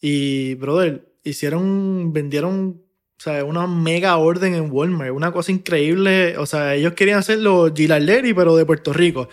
[0.00, 2.84] Y, brother, hicieron, vendieron,
[3.18, 6.38] o sea, una mega orden en Walmart, una cosa increíble.
[6.38, 9.28] O sea, ellos querían hacer los Gilardelli, pero de Puerto Rico.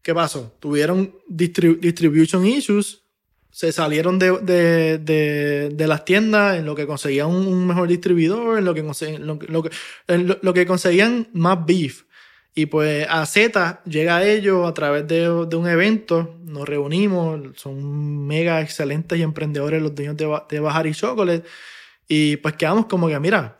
[0.00, 0.54] ¿Qué pasó?
[0.60, 3.02] Tuvieron distri- distribution issues,
[3.50, 7.88] se salieron de, de, de, de las tiendas en lo que conseguían un, un mejor
[7.88, 9.62] distribuidor, en lo que, conse- lo, lo
[10.06, 12.04] lo, lo que conseguían más beef.
[12.54, 18.26] Y pues a Z llega a ellos a través de, un evento, nos reunimos, son
[18.26, 21.46] mega excelentes y emprendedores los dueños de, de Bajar y Chocolate.
[22.08, 23.58] Y pues quedamos como que, mira,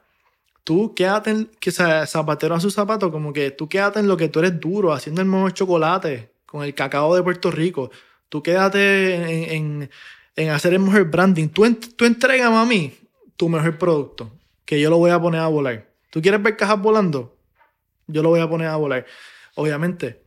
[0.64, 4.28] tú quédate en, que zapatero a su zapato, como que tú quédate en lo que
[4.28, 7.90] tú eres duro, haciendo el mejor chocolate, con el cacao de Puerto Rico.
[8.28, 9.50] Tú quédate en,
[9.82, 9.90] en,
[10.36, 11.48] en hacer el mejor branding.
[11.48, 12.94] Tú, en- tú entrégame a mí
[13.36, 14.32] tu mejor producto,
[14.64, 15.88] que yo lo voy a poner a volar.
[16.10, 17.36] ¿Tú quieres ver cajas volando?
[18.06, 19.04] Yo lo voy a poner a volar.
[19.56, 20.22] Obviamente,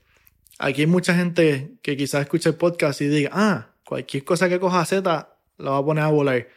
[0.59, 4.59] aquí hay mucha gente que quizás escuche el podcast y diga, ah, cualquier cosa que
[4.59, 6.47] coja Z la va a poner a volar.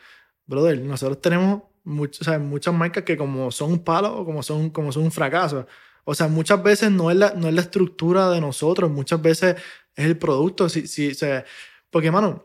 [0.47, 4.43] Brother, nosotros tenemos much- o sea, muchas marcas que como son un palo o como
[4.43, 5.67] son, como son un fracaso.
[6.05, 9.57] O sea, muchas veces no es la, no es la estructura de nosotros, muchas veces
[9.95, 10.69] es el producto.
[10.69, 11.45] Si, si, o sea,
[11.91, 12.45] porque, mano,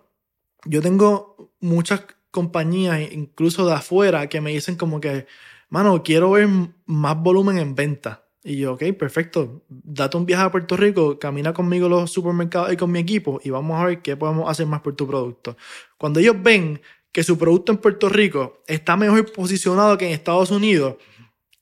[0.66, 5.28] yo tengo muchas compañías, incluso de afuera, que me dicen como que,
[5.70, 6.48] mano, quiero ver
[6.86, 8.24] más volumen en venta.
[8.44, 12.78] Y yo, ok, perfecto, date un viaje a Puerto Rico, camina conmigo los supermercados y
[12.78, 15.58] con mi equipo y vamos a ver qué podemos hacer más por tu producto.
[15.98, 16.82] Cuando ellos ven
[17.18, 20.98] que su producto en Puerto Rico está mejor posicionado que en Estados Unidos,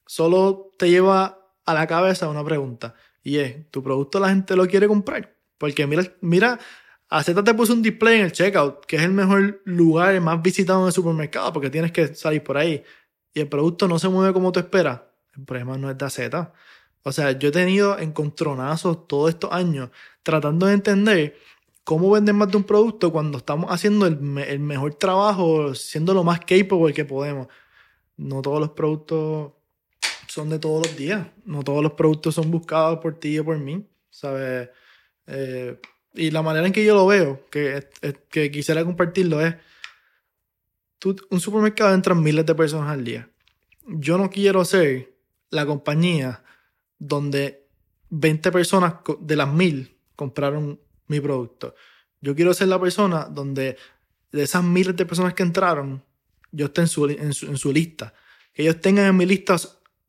[0.05, 2.93] solo te lleva a la cabeza una pregunta.
[3.23, 5.33] Y es, ¿tu producto la gente lo quiere comprar?
[5.57, 6.59] Porque mira, mira,
[7.23, 10.41] Z te puso un display en el checkout, que es el mejor lugar, el más
[10.41, 12.83] visitado en el supermercado, porque tienes que salir por ahí.
[13.33, 15.03] Y el producto no se mueve como tú esperas.
[15.37, 16.51] El problema no es de Z.
[17.03, 19.89] O sea, yo he tenido encontronazos todos estos años
[20.21, 21.37] tratando de entender
[21.85, 24.19] cómo vender más de un producto cuando estamos haciendo el,
[24.59, 27.47] mejor trabajo, siendo lo más capable que podemos.
[28.17, 29.53] No todos los productos
[30.27, 31.27] son de todos los días.
[31.45, 33.87] No todos los productos son buscados por ti o por mí.
[34.09, 34.69] ¿Sabes?
[35.27, 35.79] Eh,
[36.15, 37.87] y la manera en que yo lo veo, que,
[38.29, 39.55] que quisiera compartirlo, es:
[40.97, 43.29] tú, un supermercado entran miles de personas al día.
[43.87, 45.13] Yo no quiero ser
[45.51, 46.43] la compañía
[46.97, 47.67] donde
[48.09, 51.75] 20 personas de las mil compraron mi producto.
[52.21, 53.77] Yo quiero ser la persona donde
[54.31, 56.03] de esas miles de personas que entraron,
[56.51, 58.13] yo esté en su, en su, lista.
[58.53, 59.55] Que ellos tengan en mi lista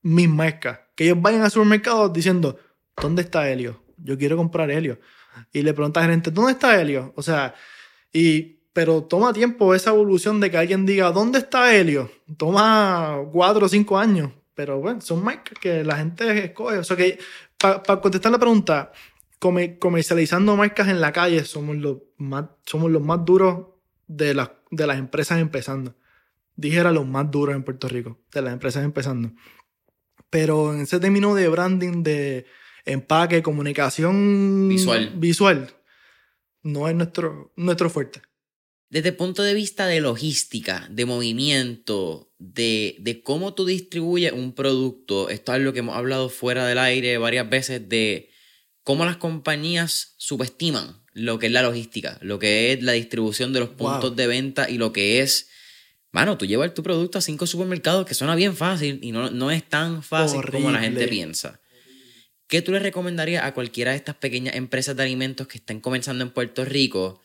[0.03, 0.81] mis marcas.
[0.95, 2.59] Que ellos vayan al supermercado diciendo,
[3.01, 3.83] ¿dónde está Helio?
[3.99, 4.99] Yo quiero comprar Helio.
[5.53, 7.13] Y le pregunta al gerente, ¿dónde está Helio?
[7.17, 7.55] O sea,
[8.13, 12.11] y, pero toma tiempo esa evolución de que alguien diga, ¿dónde está Helio?
[12.37, 14.31] Toma cuatro o cinco años.
[14.55, 16.79] Pero bueno, son marcas que la gente escoge.
[16.79, 17.19] O sea que,
[17.59, 18.91] para contestar la pregunta,
[19.39, 23.67] comercializando marcas en la calle somos los más, somos los más duros
[24.07, 25.95] de, las de las empresas empezando.
[26.55, 29.33] Dijera los más duros en Puerto Rico, de las empresas empezando.
[30.31, 32.47] Pero en ese término de branding, de
[32.85, 35.75] empaque, comunicación visual, visual
[36.63, 38.23] no es nuestro, nuestro fuerte.
[38.89, 44.55] Desde el punto de vista de logística, de movimiento, de, de, cómo tú distribuyes un
[44.55, 48.31] producto, esto es algo que hemos hablado fuera del aire varias veces, de
[48.87, 53.59] cómo las compañías subestiman lo que es la logística, lo que es la distribución de
[53.59, 55.49] los puntos de venta y lo que es,
[56.13, 59.51] mano, tú llevas tu producto a cinco supermercados que suena bien fácil y no, no
[59.51, 61.61] es tan fácil como la gente piensa.
[62.47, 66.23] ¿Qué tú le recomendarías a cualquiera de estas pequeñas empresas de alimentos que estén comenzando
[66.23, 67.21] en Puerto Rico?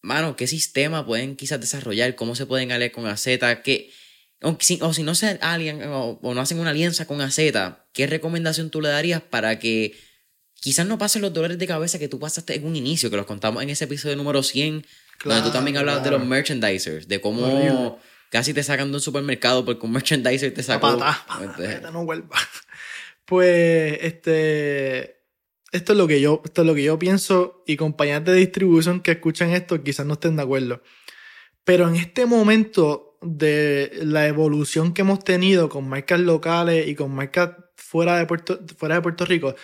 [0.00, 2.16] Mano, ¿qué sistema pueden quizás desarrollar?
[2.16, 3.28] ¿Cómo se pueden aliar con AZ?
[3.62, 3.92] ¿Qué,
[4.42, 7.38] o si, no se alían o, no hacen una alianza con AZ,
[7.92, 9.96] ¿qué recomendación tú le darías para que
[10.54, 13.26] quizás no pasen los dolores de cabeza que tú pasaste en un inicio, que los
[13.26, 14.86] contamos en ese episodio número 100,
[15.24, 19.64] donde tú también hablabas de los merchandisers, de cómo casi te sacan de un supermercado
[19.64, 20.98] porque un merchandiser te sacó.
[21.92, 22.36] no vuelva.
[23.24, 25.22] Pues, este.
[25.70, 29.00] Esto es lo que yo, esto es lo que yo pienso y compañías de distribución
[29.00, 30.82] que escuchan esto quizás no estén de acuerdo.
[31.64, 37.14] Pero en este momento de la evolución que hemos tenido con marcas locales y con
[37.14, 39.54] marcas fuera de Puerto, fuera de Puerto Rico,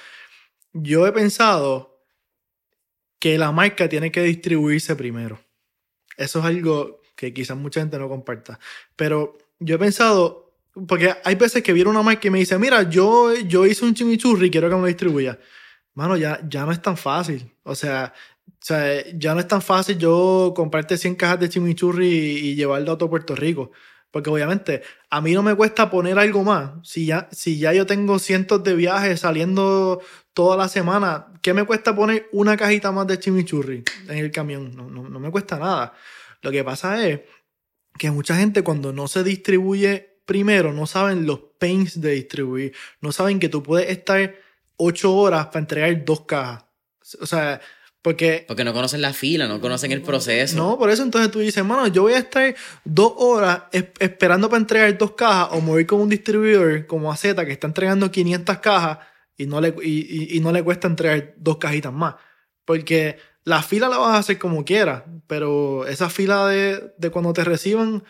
[0.73, 2.03] yo he pensado
[3.19, 5.41] que la marca tiene que distribuirse primero.
[6.17, 8.59] Eso es algo que quizás mucha gente no comparta.
[8.95, 10.55] Pero yo he pensado,
[10.87, 13.95] porque hay veces que viene una marca y me dice, mira, yo, yo hice un
[13.95, 15.39] chimichurri quiero que me distribuya.
[15.95, 17.53] Mano, ya, ya no es tan fácil.
[17.65, 18.15] O sea,
[18.49, 22.93] o sea, ya no es tan fácil yo comprarte 100 cajas de chimichurri y, llevarlo
[22.93, 23.71] a todo Puerto Rico.
[24.11, 26.71] Porque obviamente a mí no me cuesta poner algo más.
[26.83, 30.01] Si ya, si ya yo tengo cientos de viajes saliendo
[30.33, 34.75] toda la semana, ¿qué me cuesta poner una cajita más de chimichurri en el camión?
[34.75, 35.93] No, no, no me cuesta nada.
[36.41, 37.21] Lo que pasa es
[37.99, 42.75] que mucha gente cuando no se distribuye primero, no saben los pains de distribuir.
[43.01, 44.35] No saben que tú puedes estar
[44.77, 46.65] 8 horas para entregar dos cajas.
[47.21, 47.61] O sea,
[48.09, 50.57] porque, Porque no conocen la fila, no conocen el proceso.
[50.57, 54.61] No, por eso entonces tú dices, mano, yo voy a estar dos horas esperando para
[54.61, 59.01] entregar dos cajas o mover con un distribuidor como AZ que está entregando 500 cajas
[59.37, 62.15] y no le, y, no le cuesta entregar dos cajitas más.
[62.65, 67.35] Porque la fila la vas a hacer como quieras, pero esa fila de, de cuando
[67.35, 68.05] te reciban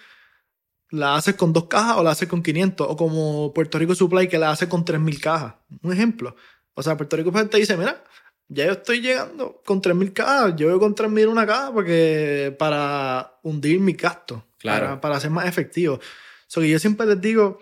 [0.91, 4.29] la haces con dos cajas o la haces con 500 o como Puerto Rico Supply
[4.29, 5.55] que la hace con 3.000 cajas.
[5.83, 6.37] Un ejemplo.
[6.75, 8.05] O sea, Puerto Rico te dice, mira,
[8.49, 10.57] ya yo estoy llegando con 3.000 cajas.
[10.57, 14.45] Yo voy con 3.000 una caja porque para hundir mi gasto.
[14.59, 15.01] Claro.
[15.01, 16.01] Para, ser más efectivo.
[16.47, 17.61] So que yo siempre les digo,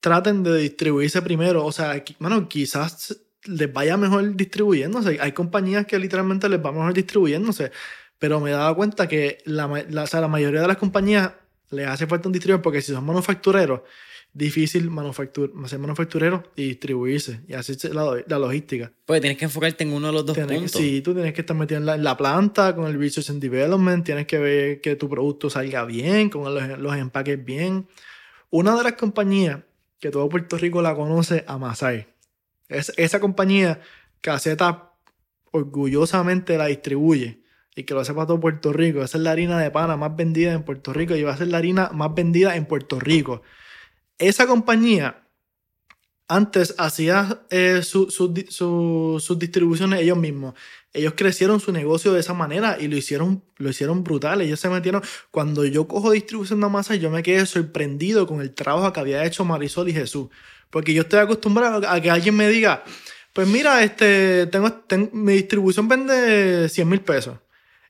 [0.00, 1.64] traten de distribuirse primero.
[1.64, 5.18] O sea, bueno, quizás les vaya mejor distribuyéndose.
[5.20, 7.70] Hay compañías que literalmente les va mejor distribuyéndose.
[8.18, 11.32] Pero me he dado cuenta que la, la, la mayoría de las compañías
[11.70, 13.82] les hace falta un distribuidor porque si son manufactureros,
[14.34, 18.92] difícil manufactur ser manufacturero y distribuirse y hacer la, la, logística.
[19.06, 20.72] Pues tienes que enfocarte en uno de los dos puntos.
[20.72, 24.26] sí, tú tienes que estar metido en la, planta con el Research and Development, tienes
[24.26, 27.86] que ver que tu producto salga bien, con los, los empaques bien.
[28.50, 29.60] Una de las compañías
[30.00, 32.08] que todo Puerto Rico la conoce, a Masai.
[32.68, 33.80] Es esa compañía
[34.20, 34.92] que Aceta
[35.52, 37.40] orgullosamente la distribuye
[37.76, 39.02] y que lo sepa todo Puerto Rico.
[39.02, 41.48] Esa es la harina de pana más vendida en Puerto Rico y va a ser
[41.48, 43.42] la harina más vendida en Puerto Rico.
[44.18, 45.24] Esa compañía
[46.28, 50.54] antes hacía eh, sus distribuciones ellos mismos.
[50.92, 54.40] Ellos crecieron su negocio de esa manera y lo hicieron, lo hicieron brutal.
[54.40, 55.02] Ellos se metieron.
[55.30, 59.24] Cuando yo cojo distribución de masa, yo me quedé sorprendido con el trabajo que había
[59.24, 60.28] hecho Marisol y Jesús.
[60.70, 62.84] Porque yo estoy acostumbrado a que alguien me diga,
[63.32, 67.38] pues mira, este, tengo, mi distribución vende 100 mil pesos.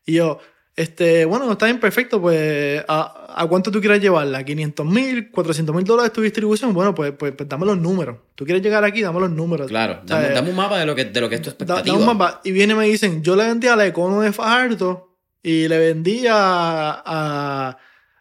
[0.07, 0.41] Y yo,
[0.77, 4.45] este, bueno, está bien, perfecto, pues, ¿a, cuánto tú quieres llevarla?
[4.45, 5.31] ¿500 mil?
[5.31, 6.75] ¿400 mil dólares tu distribución?
[6.75, 8.17] Bueno, pues, pues, pues, dame los números.
[8.35, 9.69] Tú quieres llegar aquí, dame los números.
[9.69, 11.87] Claro, dame, un mapa de lo que, de lo que es tu expectativa.
[11.87, 12.41] Dame un mapa.
[12.43, 15.79] Y viene y me dicen, yo le vendía a la Econo de Fajardo y le
[15.79, 17.79] vendía a,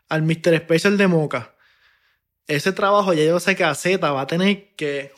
[0.09, 0.57] al Mr.
[0.57, 1.55] Special de Moca.
[2.45, 5.11] Ese trabajo ya yo sé que a Z va a tener que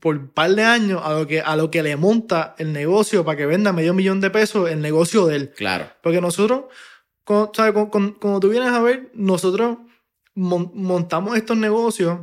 [0.00, 3.24] por un par de años a lo que, a lo que le monta el negocio
[3.24, 5.50] para que venda medio millón de pesos el negocio de él.
[5.56, 5.88] Claro.
[6.02, 6.64] Porque nosotros,
[7.24, 7.72] cuando, ¿sabes?
[7.90, 9.78] cuando, tú vienes a ver, nosotros
[10.34, 12.20] montamos estos negocios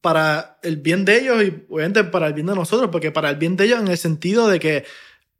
[0.00, 3.36] para el bien de ellos y obviamente para el bien de nosotros, porque para el
[3.36, 4.84] bien de ellos en el sentido de que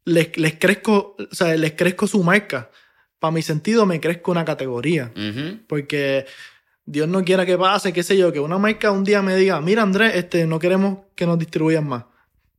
[0.04, 2.70] les, les crezco, o sea, les crezco su marca.
[3.18, 5.12] Para mi sentido, me crezco una categoría.
[5.68, 6.26] Porque
[6.84, 9.60] Dios no quiera que pase, qué sé yo, que una marca un día me diga,
[9.60, 12.04] mira Andrés, este, no queremos que nos distribuyan más.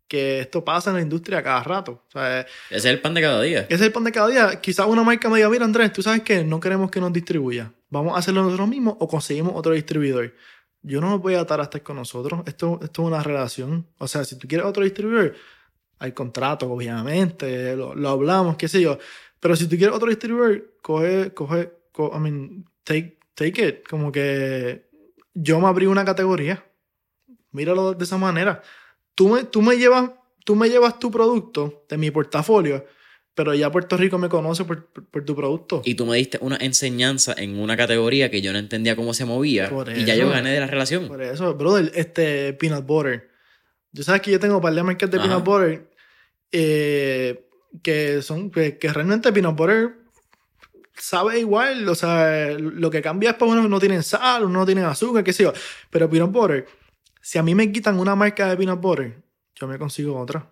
[0.07, 2.03] Que esto pasa en la industria cada rato.
[2.13, 3.61] ese es el pan de cada día.
[3.61, 4.61] Ese es el pan de cada día.
[4.61, 7.73] Quizás una marca me diga, mira Andrés, tú sabes que no queremos que nos distribuya.
[7.89, 10.33] Vamos a hacerlo nosotros mismos o conseguimos otro distribuidor.
[10.83, 12.41] Yo no me voy a atar a estar con nosotros.
[12.45, 13.87] Esto, esto es una relación.
[13.97, 15.33] O sea, si tú quieres otro distribuidor,
[15.99, 18.97] hay contratos, obviamente, lo, lo hablamos, qué sé yo.
[19.39, 23.87] Pero si tú quieres otro distribuidor, coge, coge, I mean, take, take it.
[23.87, 24.89] Como que
[25.33, 26.63] yo me abrí una categoría.
[27.51, 28.61] Míralo de esa manera.
[29.15, 30.11] Tú me, tú me, llevas,
[30.43, 32.85] tú me llevas tu producto de mi portafolio,
[33.35, 34.89] pero ya Puerto Rico me conoce por,
[35.23, 35.81] tu producto.
[35.85, 39.25] Y tú me diste una enseñanza en una categoría que yo no entendía cómo se
[39.25, 39.71] movía.
[39.95, 41.07] y ya yo gané de la relación.
[41.07, 43.29] Por eso, brother, este peanut butter.
[43.91, 45.87] Yo sabes que yo tengo un par de marcas de peanut butter
[46.51, 47.47] eh,
[47.83, 50.02] que son que, que realmente peanut butter
[50.95, 54.65] sabe igual, o sea, lo que cambia es que uno no tienen sal, uno no
[54.65, 55.53] tiene azúcar, qué sé yo.
[55.89, 56.65] Pero peanut butter,
[57.21, 59.21] si a mí me quitan una marca de peanut butter,
[59.55, 60.49] yo me consigo otra.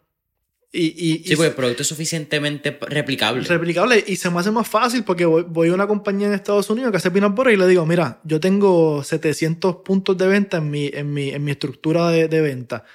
[0.74, 3.42] Y, y, sí, porque el producto es suficientemente replicable.
[3.42, 6.92] Replicable y se me hace más fácil porque voy, a una compañía en Estados Unidos
[6.92, 10.72] que hace peanut butter y le digo, mira, yo tengo 700 puntos de venta en
[10.72, 12.86] mi, en mi, en mi estructura de, de venta.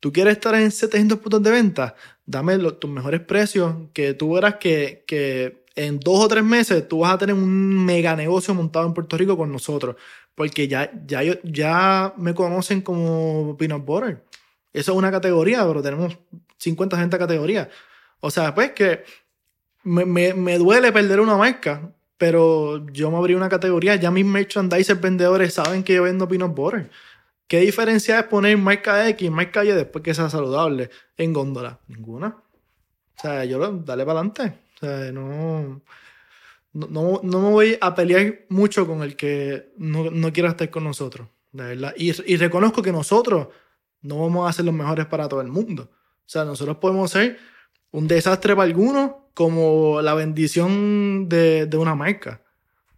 [0.00, 1.96] ¿Tú quieres estar en 700 puntos de venta?
[2.26, 7.00] Dame tus mejores precios, que tú verás que, que en dos o tres meses tú
[7.00, 9.96] vas a tener un mega negocio montado en Puerto Rico con nosotros.
[10.34, 14.24] Porque ya, ya, ya me conocen como peanut butter.
[14.72, 16.16] Eso es una categoría, pero tenemos
[16.58, 17.68] 50, 60 categorías.
[18.20, 19.04] O sea, pues que
[19.84, 23.96] me, me, me, duele perder una marca, pero yo me abrí una categoría.
[23.96, 26.90] Ya mis merchandisers vendedores saben que yo vendo peanut butter.
[27.46, 31.78] ¿Qué diferencia es poner marca X, marca Y después que sea saludable en góndola?
[31.88, 32.28] Ninguna.
[33.16, 34.63] O sea, yo lo, dale para adelante
[35.12, 35.82] no,
[36.72, 40.84] no, no, me voy a pelear mucho con el que no, no quiera estar con
[40.84, 41.94] nosotros, de verdad.
[41.96, 43.48] Y, y, reconozco que nosotros
[44.02, 45.90] no vamos a ser los mejores para todo el mundo.
[45.92, 47.38] O sea, nosotros podemos ser
[47.90, 52.40] un desastre para algunos como la bendición de, de una marca.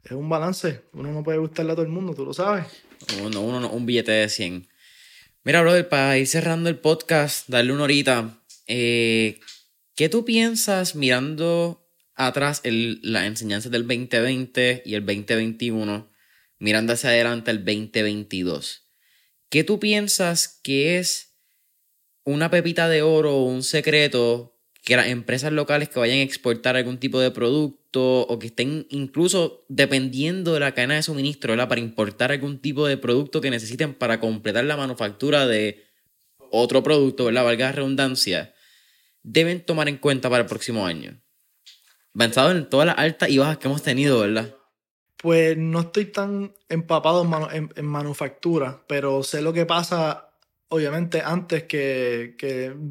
[0.04, 0.82] Es un balance.
[0.92, 2.66] Uno no puede gustarle a todo el mundo, tú lo sabes.
[3.22, 4.66] Uno, uno, un billete de 100.
[5.44, 8.38] Mira, brother, para ir cerrando el podcast, darle una horita.
[8.66, 9.38] Eh,
[9.96, 16.10] ¿Qué tú piensas mirando atrás el, la enseñanza del 2020 y el 2021,
[16.58, 18.86] mirando hacia adelante el 2022?
[19.48, 21.38] ¿Qué tú piensas que es
[22.24, 26.76] una pepita de oro o un secreto que las empresas locales que vayan a exportar
[26.76, 31.80] algún tipo de producto o que estén incluso dependiendo de la cadena de suministro para
[31.80, 35.86] importar algún tipo de producto que necesiten para completar la manufactura de
[36.50, 37.44] otro producto, ¿verdad?
[37.44, 38.52] Valga la redundancia
[39.26, 41.20] deben tomar en cuenta para el próximo año?
[42.16, 44.54] Pensado en todas las altas y bajas que hemos tenido, ¿verdad?
[45.18, 50.25] Pues no estoy tan empapado en, manufactura, pero sé lo que pasa,
[50.68, 52.34] obviamente, antes que,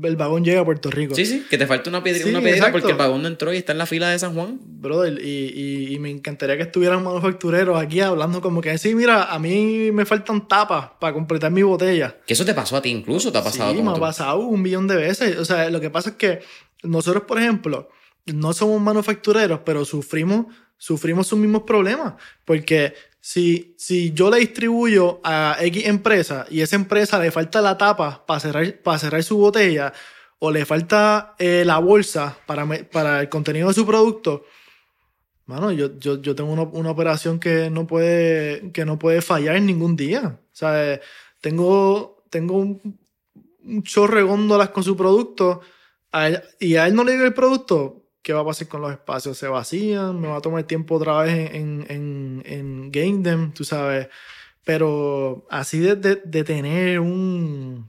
[0.04, 1.16] el vagón llegue a Puerto Rico.
[1.16, 3.58] Sí, sí, que te falta una piedra, una piedra porque el vagón no entró y
[3.58, 4.60] está en la fila de San Juan.
[4.62, 9.92] Brother, y, me encantaría que estuvieran manufactureros aquí hablando como que, sí, mira, a mí
[9.92, 12.18] me faltan tapas para completar mi botella.
[12.26, 13.74] Que eso te pasó a ti incluso, te ha pasado.
[13.74, 15.38] Sí, me ha pasado un millón de veces.
[15.38, 16.42] O sea, lo que pasa es que
[16.84, 17.90] nosotros, por ejemplo,
[18.26, 20.48] no somos manufactureros, pero sufrimos,
[20.78, 22.14] sufrimos sus mismos problemas.
[22.46, 22.94] Porque
[23.28, 28.24] Si, si yo le distribuyo a X empresa y esa empresa le falta la tapa
[28.24, 29.92] para cerrar, para cerrar su botella
[30.38, 34.46] o le falta eh, la bolsa para, para el contenido de su producto,
[35.48, 39.56] mano, yo, yo, yo tengo una, una, operación que no, puede, que no puede fallar
[39.56, 40.40] en ningún día.
[40.40, 41.02] O sea,
[41.42, 43.00] tengo, tengo un,
[43.64, 45.62] un chorre góndolas con su producto
[46.60, 49.38] y a él no le digo el producto, ¿qué va a pasar con los espacios?
[49.38, 50.20] ¿Se vacían?
[50.20, 53.54] ¿Me va a tomar tiempo otra vez en, en, en, game them?
[53.54, 54.08] Tú sabes.
[54.64, 57.88] Pero así de, de, tener un,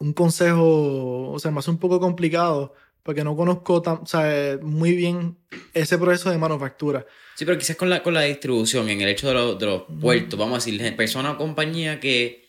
[0.00, 4.00] un consejo, o sea, me hace un poco complicado porque no conozco tan,
[4.60, 5.38] muy bien
[5.72, 7.06] ese proceso de manufactura.
[7.36, 10.36] Sí, pero quizás con la, con la distribución, en el hecho de, de los puertos,
[10.36, 12.48] vamos a decir, persona o compañía que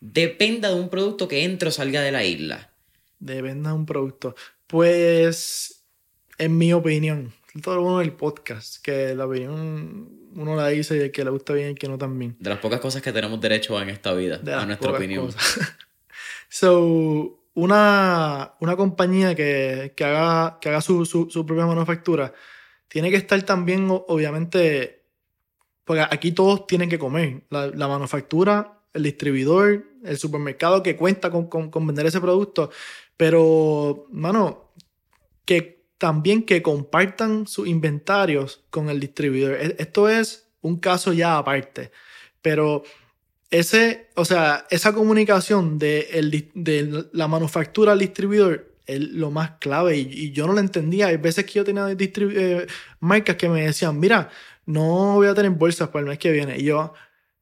[0.00, 2.74] dependa de un producto que entre o salga de la isla.
[3.18, 4.36] Dependa de un producto.
[4.66, 5.77] Pues,
[6.38, 7.32] en mi opinión,
[7.62, 11.52] todo bueno del podcast, que la opinión uno la dice y el que le gusta
[11.52, 12.36] bien y el que no también.
[12.38, 15.30] De las pocas cosas que tenemos derecho en esta vida, a nuestra opinión.
[16.48, 22.32] so, una, una compañía que, que haga, que haga su, su, su, propia manufactura
[22.86, 25.02] tiene que estar también, obviamente,
[25.84, 27.42] porque aquí todos tienen que comer.
[27.50, 32.70] La, la manufactura, el distribuidor, el supermercado que cuenta con, con, con vender ese producto.
[33.16, 34.72] Pero, mano,
[35.44, 39.54] que también que compartan sus inventarios con el distribuidor.
[39.54, 41.90] E, esto es un caso ya aparte.
[42.40, 42.84] Pero
[43.50, 49.52] ese, o sea, esa comunicación de, el, de la manufactura al distribuidor es lo más
[49.60, 51.08] clave y, yo no lo entendía.
[51.08, 52.66] Hay veces que yo tenía eh,
[53.00, 54.30] marcas que me decían, mira,
[54.66, 56.58] no voy a tener bolsas para el mes que viene.
[56.58, 56.94] Y yo,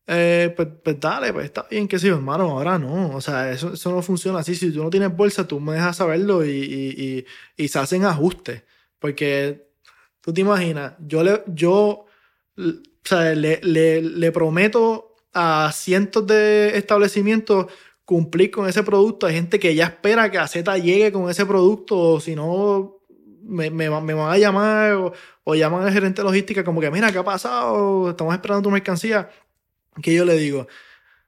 [0.08, 3.16] eh, pues, pues, dale, pues está bien que sí, hermano, ahora no.
[3.16, 4.54] O sea, eso, eso no funciona así.
[4.54, 7.26] Si tú no tienes bolsa, tú me dejas saberlo y, y,
[7.56, 8.62] y, se hacen ajustes.
[8.98, 9.68] Porque
[10.20, 12.06] tú te imaginas, yo le, yo,
[12.56, 12.72] o
[13.04, 17.66] sea, le, le, le prometo a cientos de establecimientos
[18.04, 19.26] cumplir con ese producto.
[19.26, 22.98] Hay gente que ya espera que Z llegue con ese producto, o si no,
[23.42, 25.12] me, me, me, van a llamar o,
[25.44, 28.10] o llaman al gerente de logística como que, mira, ¿qué ha pasado?
[28.10, 29.28] Estamos esperando tu mercancía
[30.02, 30.66] que yo le digo,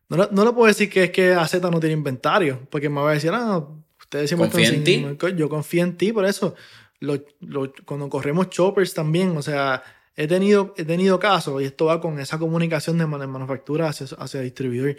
[0.09, 3.11] no, no le puedo decir que es que AZ no tiene inventario, porque me va
[3.11, 3.67] a decir, ah,
[4.01, 5.07] ustedes siempre confío en ti.
[5.37, 6.55] Yo confío en ti, por eso.
[7.01, 9.83] Lo, lo, cuando corremos choppers también, o sea,
[10.17, 14.41] he tenido, he tenido casos, y esto va con esa comunicación de, manufactura hacia, hacia
[14.41, 14.97] distribuidor.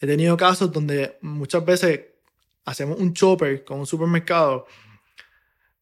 [0.00, 2.00] He tenido casos donde muchas veces
[2.64, 4.66] hacemos un chopper con un supermercado,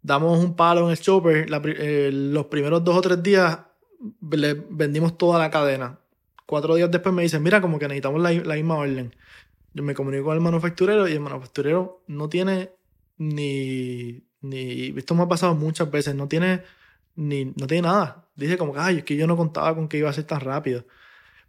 [0.00, 1.46] damos un palo en el chopper,
[1.78, 3.58] eh, los primeros dos o tres días
[4.30, 5.98] le vendimos toda la cadena
[6.50, 9.14] Cuatro días después me dicen, mira, como que necesitamos la, misma orden.
[9.72, 12.72] Yo me comunico con el manufacturero y el manufacturero no tiene
[13.18, 16.64] ni, ni, esto me ha pasado muchas veces, no tiene
[17.14, 18.28] ni, no tiene nada.
[18.34, 20.86] Dice como ay, es que yo no contaba con que iba a ser tan rápido.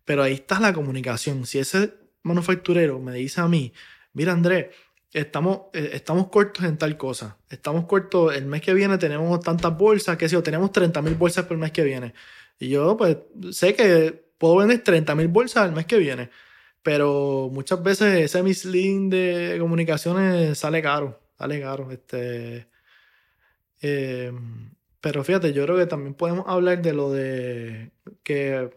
[0.06, 1.48] Pero ahí está la comunicación.
[1.48, 3.74] Si ese manufacturero me dice a mí,
[4.14, 4.68] mira Andrés,
[5.12, 9.76] estamos, eh, estamos cortos en tal cosa, estamos cortos, el mes que viene tenemos tantas
[9.76, 12.14] bolsas, que si o tenemos 30 mil bolsas por el mes que viene.
[12.60, 13.18] Y yo pues
[13.50, 16.32] sé que puedo vender 30 mil bolsas el mes que viene.
[16.82, 21.22] Pero muchas veces ese misleading de comunicaciones sale caro.
[21.38, 21.92] Sale caro.
[21.92, 22.68] Este,
[23.82, 27.92] em, pero fíjate, yo creo que también podemos hablar de lo de
[28.24, 28.72] que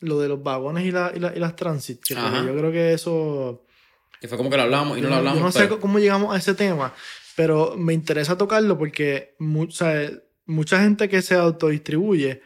[0.00, 2.00] lo de los vagones y, la, y, las transit.
[2.08, 2.16] yo
[2.56, 3.62] creo que eso.
[4.22, 5.38] Que fue como que lo hablamos y no lo hablamos.
[5.38, 6.94] Yo no sé cómo llegamos a ese tema,
[7.36, 12.40] pero me interesa tocarlo porque mucha gente que se autodistribuye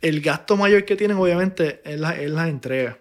[0.00, 2.98] el gasto mayor que tienen, obviamente, es la, es la entrega.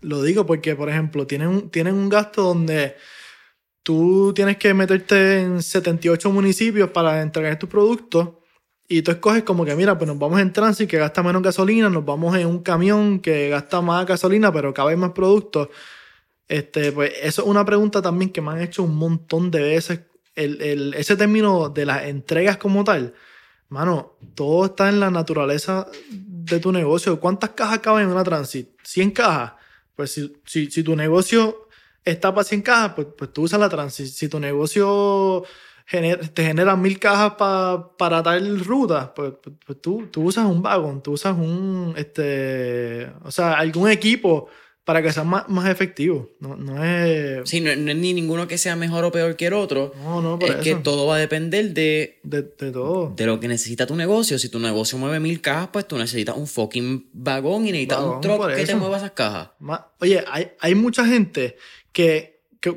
[0.00, 2.96] Lo digo porque, por ejemplo, tienen, un, tienen un gasto donde
[3.82, 8.30] tú tienes que meterte en 78 municipios para entregar tus productos
[8.86, 11.88] y tú escoges como que, mira, pues nos vamos en tránsito que gasta menos gasolina,
[11.88, 15.68] nos vamos en un camión que gasta más gasolina, pero cabe más productos.
[16.48, 20.00] Este, pues eso es una pregunta también que me han hecho un montón de veces.
[20.34, 23.14] El, el, ese término de las entregas como tal
[23.68, 27.18] Mano, todo está en la naturaleza de tu negocio.
[27.18, 28.68] ¿Cuántas cajas caben en una transit?
[28.82, 29.52] 100 cajas.
[29.96, 31.68] Pues si, si, tu negocio
[32.04, 34.06] está para 100 cajas, pues, pues tú usas la transit.
[34.06, 35.44] Si tu negocio
[35.86, 37.34] te genera mil cajas
[37.98, 43.12] para tal ruta, pues, pues, pues, tú, tú usas un vagón, tú usas un, este,
[43.22, 44.48] o sea, algún equipo
[44.84, 46.30] para que sea más, más efectivo.
[46.40, 47.48] No, no es.
[47.48, 49.94] Sí, no, es ni ninguno que sea mejor o peor que el otro.
[50.02, 52.42] No, no, por es que todo va a depender de, de.
[52.42, 53.14] De todo.
[53.16, 54.38] De lo que necesita tu negocio.
[54.38, 58.20] Si tu negocio mueve mil cajas, pues tú necesitas un fucking vagón y necesitas un
[58.20, 59.50] truck que te mueva esas cajas.
[60.00, 61.56] Oye, hay, hay mucha gente
[61.92, 62.76] que, que,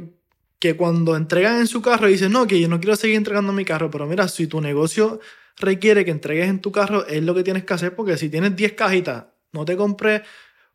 [0.60, 3.66] que cuando entregan en su carro dicen, no, que yo no quiero seguir entregando mi
[3.66, 3.92] carro.
[3.92, 5.20] Pero mira, si tu negocio
[5.58, 8.56] requiere que entregues en tu carro, es lo que tienes que hacer porque si tienes
[8.56, 10.22] 10 cajitas No te compres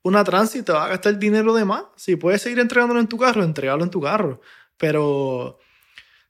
[0.03, 1.85] una transit, te vas a gastar dinero de más.
[1.97, 4.41] Si puedes seguir entregándolo en tu carro, entregalo en tu carro.
[4.77, 5.59] Pero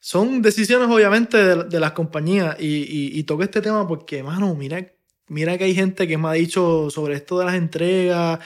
[0.00, 4.92] son decisiones obviamente de, las compañías y, y, toco este tema porque, mano, mira,
[5.28, 8.40] mira que hay gente que me ha dicho sobre esto de las entregas,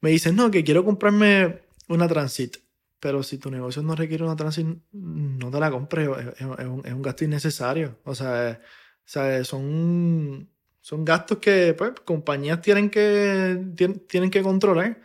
[0.00, 2.56] me dicen, no, que quiero comprarme una transit.
[3.00, 6.08] Pero si tu negocio no requiere una transit, no te la compres,
[6.38, 7.98] es, un, gasto innecesario.
[8.04, 10.48] O sea, o sea son
[10.82, 13.58] son gastos que pues, compañías tienen que,
[14.08, 15.00] tienen que controlar.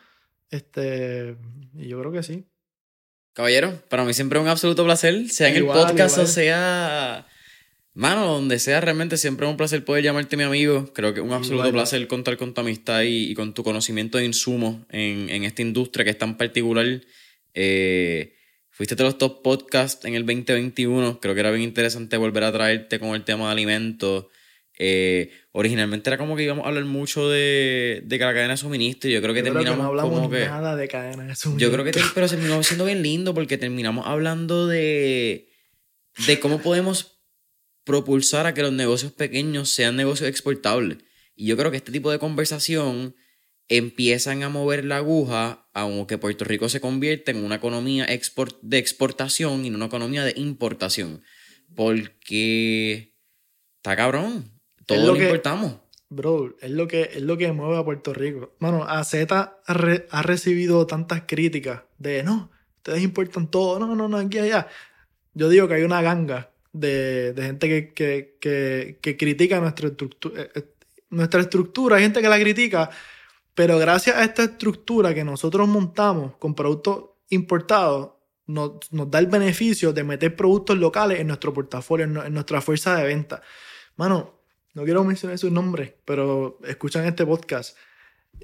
[0.49, 1.38] Este,
[1.75, 2.45] y yo creo que sí.
[3.34, 7.28] Caballero, para mí siempre es un absoluto placer, sea en el podcast o sea,
[7.93, 10.91] mano, donde sea, realmente siempre es un placer poder llamarte mi amigo.
[10.93, 14.25] Creo que es un absoluto placer contar con tu amistad y, con tu conocimiento de
[14.25, 16.88] insumos en, en, esta industria que es tan particular.
[17.53, 18.34] Eh,
[18.71, 22.51] fuiste de los top podcasts en el 2021, creo que era bien interesante volver a
[22.51, 24.25] traerte con el tema de alimentos.
[24.80, 29.09] Eh, originalmente era como que íbamos a hablar mucho de, de la cadena de suministro.
[29.09, 29.80] Y yo creo que terminamos.
[29.80, 31.67] no hablamos como que, nada de cadena de suministro.
[31.67, 31.99] Yo creo que.
[32.13, 35.49] pero terminó siendo bien lindo porque terminamos hablando de.
[36.28, 37.19] de cómo podemos
[37.84, 40.99] propulsar a que los negocios pequeños sean negocios exportables.
[41.36, 43.15] Y yo creo que este tipo de conversación
[43.69, 48.80] empiezan a mover la aguja aunque Puerto Rico se convierte en una economía export, de
[48.80, 51.21] exportación y no una economía de importación.
[51.75, 53.15] Porque
[53.75, 54.56] está cabrón.
[54.88, 55.75] Todo lo, importamos.
[56.09, 58.55] Bro, es lo, que, es lo que mueve a Puerto Rico.
[58.59, 64.17] Mano, AZ ha, ha recibido tantas críticas de no, ustedes importan todo, no, no, no,
[64.17, 64.67] aquí allá.
[65.33, 70.41] Yo digo que hay una ganga de, gente que, que, que, que critica nuestra estructura,
[70.41, 70.65] eh, eh,
[71.09, 72.89] nuestra estructura, hay gente que la critica,
[73.53, 78.11] pero gracias a esta estructura que nosotros montamos con productos importados,
[78.45, 82.61] nos, nos da el beneficio de meter productos locales en nuestro portafolio, en, en nuestra
[82.61, 83.41] fuerza de venta.
[83.97, 84.36] Mano,
[84.78, 87.75] no quiero mencionar sus nombres, pero escuchan este podcast.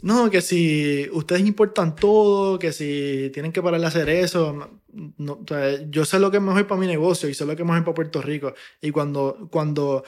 [0.02, 5.46] No, que si ustedes importan todo, que si tienen que parar de hacer eso, no,
[5.92, 7.84] yo sé lo que es mejor para mi negocio y sé lo que es mejor
[7.84, 8.56] para Puerto Rico.
[8.82, 10.04] Y cuando, cuando,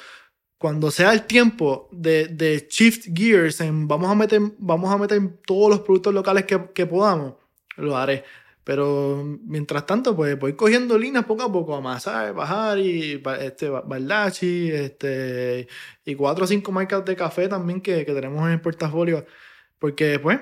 [0.58, 5.22] cuando sea el tiempo de, de shift gears en vamos a meter, vamos a meter
[5.46, 7.36] todos los productos locales que, que podamos,
[7.78, 8.24] lo haré.
[8.66, 14.72] Pero mientras tanto, pues voy cogiendo líneas poco a poco, amasar, bajar y este, Bardachi,
[14.72, 15.68] este,
[16.04, 19.24] y cuatro o cinco marcas de café también que, que tenemos en el portafolio.
[19.78, 20.40] Porque, pues,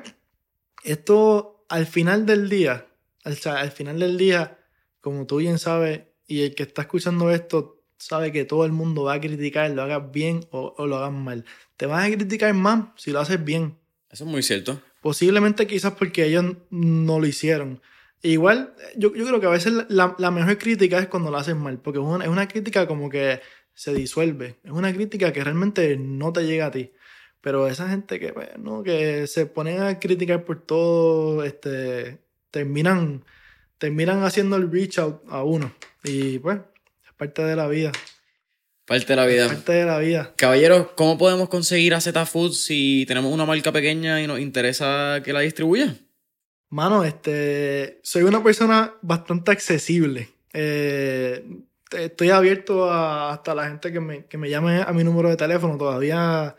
[0.86, 2.88] esto al final del día,
[3.26, 4.58] al, al final del día,
[5.02, 9.04] como tú bien sabes, y el que está escuchando esto sabe que todo el mundo
[9.04, 11.44] va a criticar, lo hagas bien o, o lo hagas mal.
[11.76, 13.78] Te van a criticar más si lo haces bien.
[14.10, 14.82] Eso es muy cierto.
[15.02, 17.82] Posiblemente quizás porque ellos no lo hicieron.
[18.26, 21.58] Igual, yo, yo creo que a veces la, la, mejor crítica es cuando lo haces
[21.58, 23.42] mal, porque es una, es una crítica como que
[23.74, 26.94] se disuelve, es una crítica que realmente no te llega a ti.
[27.42, 32.20] Pero esa gente que, bueno, pues, que se ponen a criticar por todo, este,
[32.50, 33.26] terminan,
[33.78, 35.74] terminan haciendo el reach out a uno.
[36.06, 36.60] Y pues,
[37.06, 37.92] es parte de la vida.
[38.86, 39.48] Parte de la vida.
[39.48, 40.34] Parte de la vida.
[40.38, 45.22] Caballeros, ¿cómo podemos conseguir a Z Food si tenemos una marca pequeña y nos interesa
[45.26, 45.94] que la distribuya?
[46.74, 50.30] Mano, este, soy una persona bastante accesible.
[50.54, 51.46] Eh,
[51.92, 55.36] estoy abierto a, hasta la gente que me, que me llame a mi número de
[55.36, 55.78] teléfono.
[55.78, 56.56] Todavía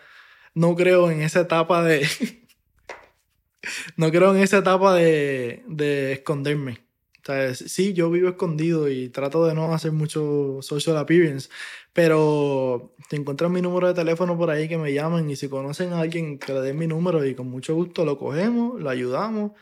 [0.54, 2.06] no creo en esa etapa de...
[3.96, 6.84] no creo en esa etapa de, de esconderme.
[7.20, 11.48] O sea, sí, yo vivo escondido y trato de no hacer mucho social appearance,
[11.92, 15.92] pero si encuentran mi número de teléfono por ahí que me llamen y si conocen
[15.92, 19.52] a alguien que le den mi número y con mucho gusto lo cogemos, lo ayudamos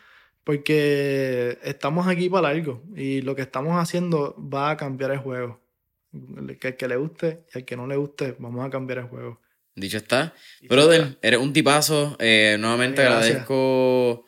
[0.45, 5.61] porque estamos aquí para algo y lo que estamos haciendo va a cambiar el juego.
[6.61, 9.05] Que al que le guste y al que no le guste, vamos a cambiar el
[9.05, 9.41] juego.
[9.75, 10.35] Dicho está.
[10.69, 12.17] Brother, eres un tipazo.
[12.19, 14.27] Eh, nuevamente agradezco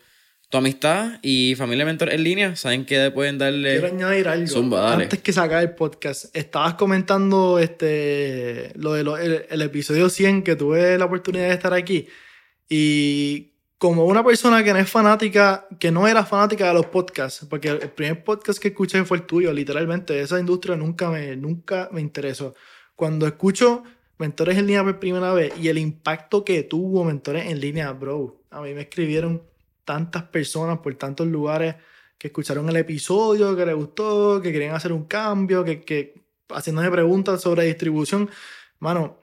[0.49, 2.57] tu amistad y familia mentor en línea.
[2.57, 3.73] Saben que pueden darle.
[3.73, 4.78] Quiero añadir algo.
[4.78, 10.97] Antes que sacar el podcast, estabas comentando este lo de el, episodio 100 que tuve
[10.97, 12.07] la oportunidad de estar aquí.
[12.69, 13.54] Y
[13.85, 17.69] como una persona que no es fanática, que no era fanática de los podcasts, porque
[17.69, 22.01] el primer podcast que escuché fue el tuyo, literalmente, esa industria nunca me, nunca me
[22.01, 22.55] interesó.
[22.97, 23.82] Cuando escucho
[24.16, 28.40] Mentores en línea por primera vez y el impacto que tuvo Mentores en línea, bro,
[28.48, 29.43] a mí me escribieron
[29.85, 31.74] tantas personas por tantos lugares
[32.16, 36.90] que escucharon el episodio, que les gustó, que querían hacer un cambio, que, que haciéndome
[36.90, 38.31] preguntas sobre distribución.
[38.78, 39.20] Mano,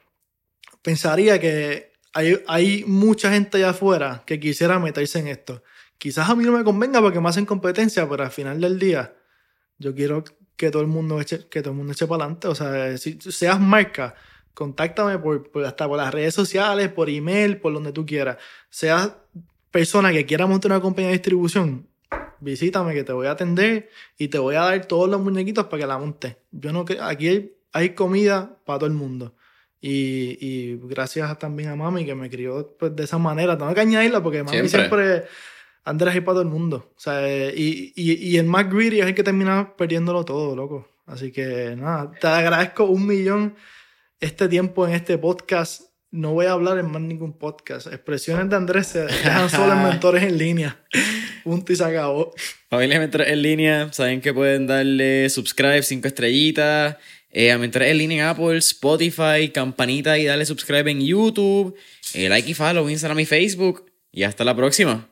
[0.84, 5.64] pensaría que hay, mucha gente allá afuera que quisiera meterse en esto.
[5.98, 9.14] Quizás a mí no me convenga porque me hacen competencia, pero al final del día
[9.78, 10.24] yo quiero
[10.56, 12.48] que todo el mundo eche, que todo el mundo eche para adelante.
[12.48, 14.16] O sea, si seas marca,
[14.54, 18.38] contáctame por, hasta por las redes sociales, por email, por donde tú quieras.
[18.70, 19.14] Seas
[19.70, 21.88] persona que quiera montar una compañía de distribución,
[22.42, 25.82] visítame que te voy a atender y te voy a dar todos los muñequitos para
[25.82, 26.36] que la montes.
[26.52, 29.34] Yo no aquí hay comida para todo el mundo.
[29.84, 33.58] Y, y, gracias también a mami que me crió pues, de esa manera.
[33.58, 35.24] Tengo que añadirla porque mami siempre,
[35.84, 36.92] Andrés es para todo el mundo.
[36.96, 40.88] O sea, y, y, y, el más greedy es el que termina perdiéndolo todo, loco.
[41.08, 43.56] Así que nada, te agradezco un millón
[44.20, 45.82] este tiempo en este podcast.
[46.12, 47.88] No voy a hablar en más ningún podcast.
[47.88, 50.80] Expresiones de Andrés se dejan solo en mentores en línea.
[51.44, 52.34] Punto y se acabó.
[52.70, 56.98] Familia Mentores en línea, saben que pueden darle subscribe, cinco estrellitas.
[57.32, 61.76] Eh, a Mentores en línea en Apple, Spotify, campanita y darle subscribe en YouTube.
[62.14, 63.86] Eh, like y follow, Instagram y Facebook.
[64.12, 65.11] Y hasta la próxima.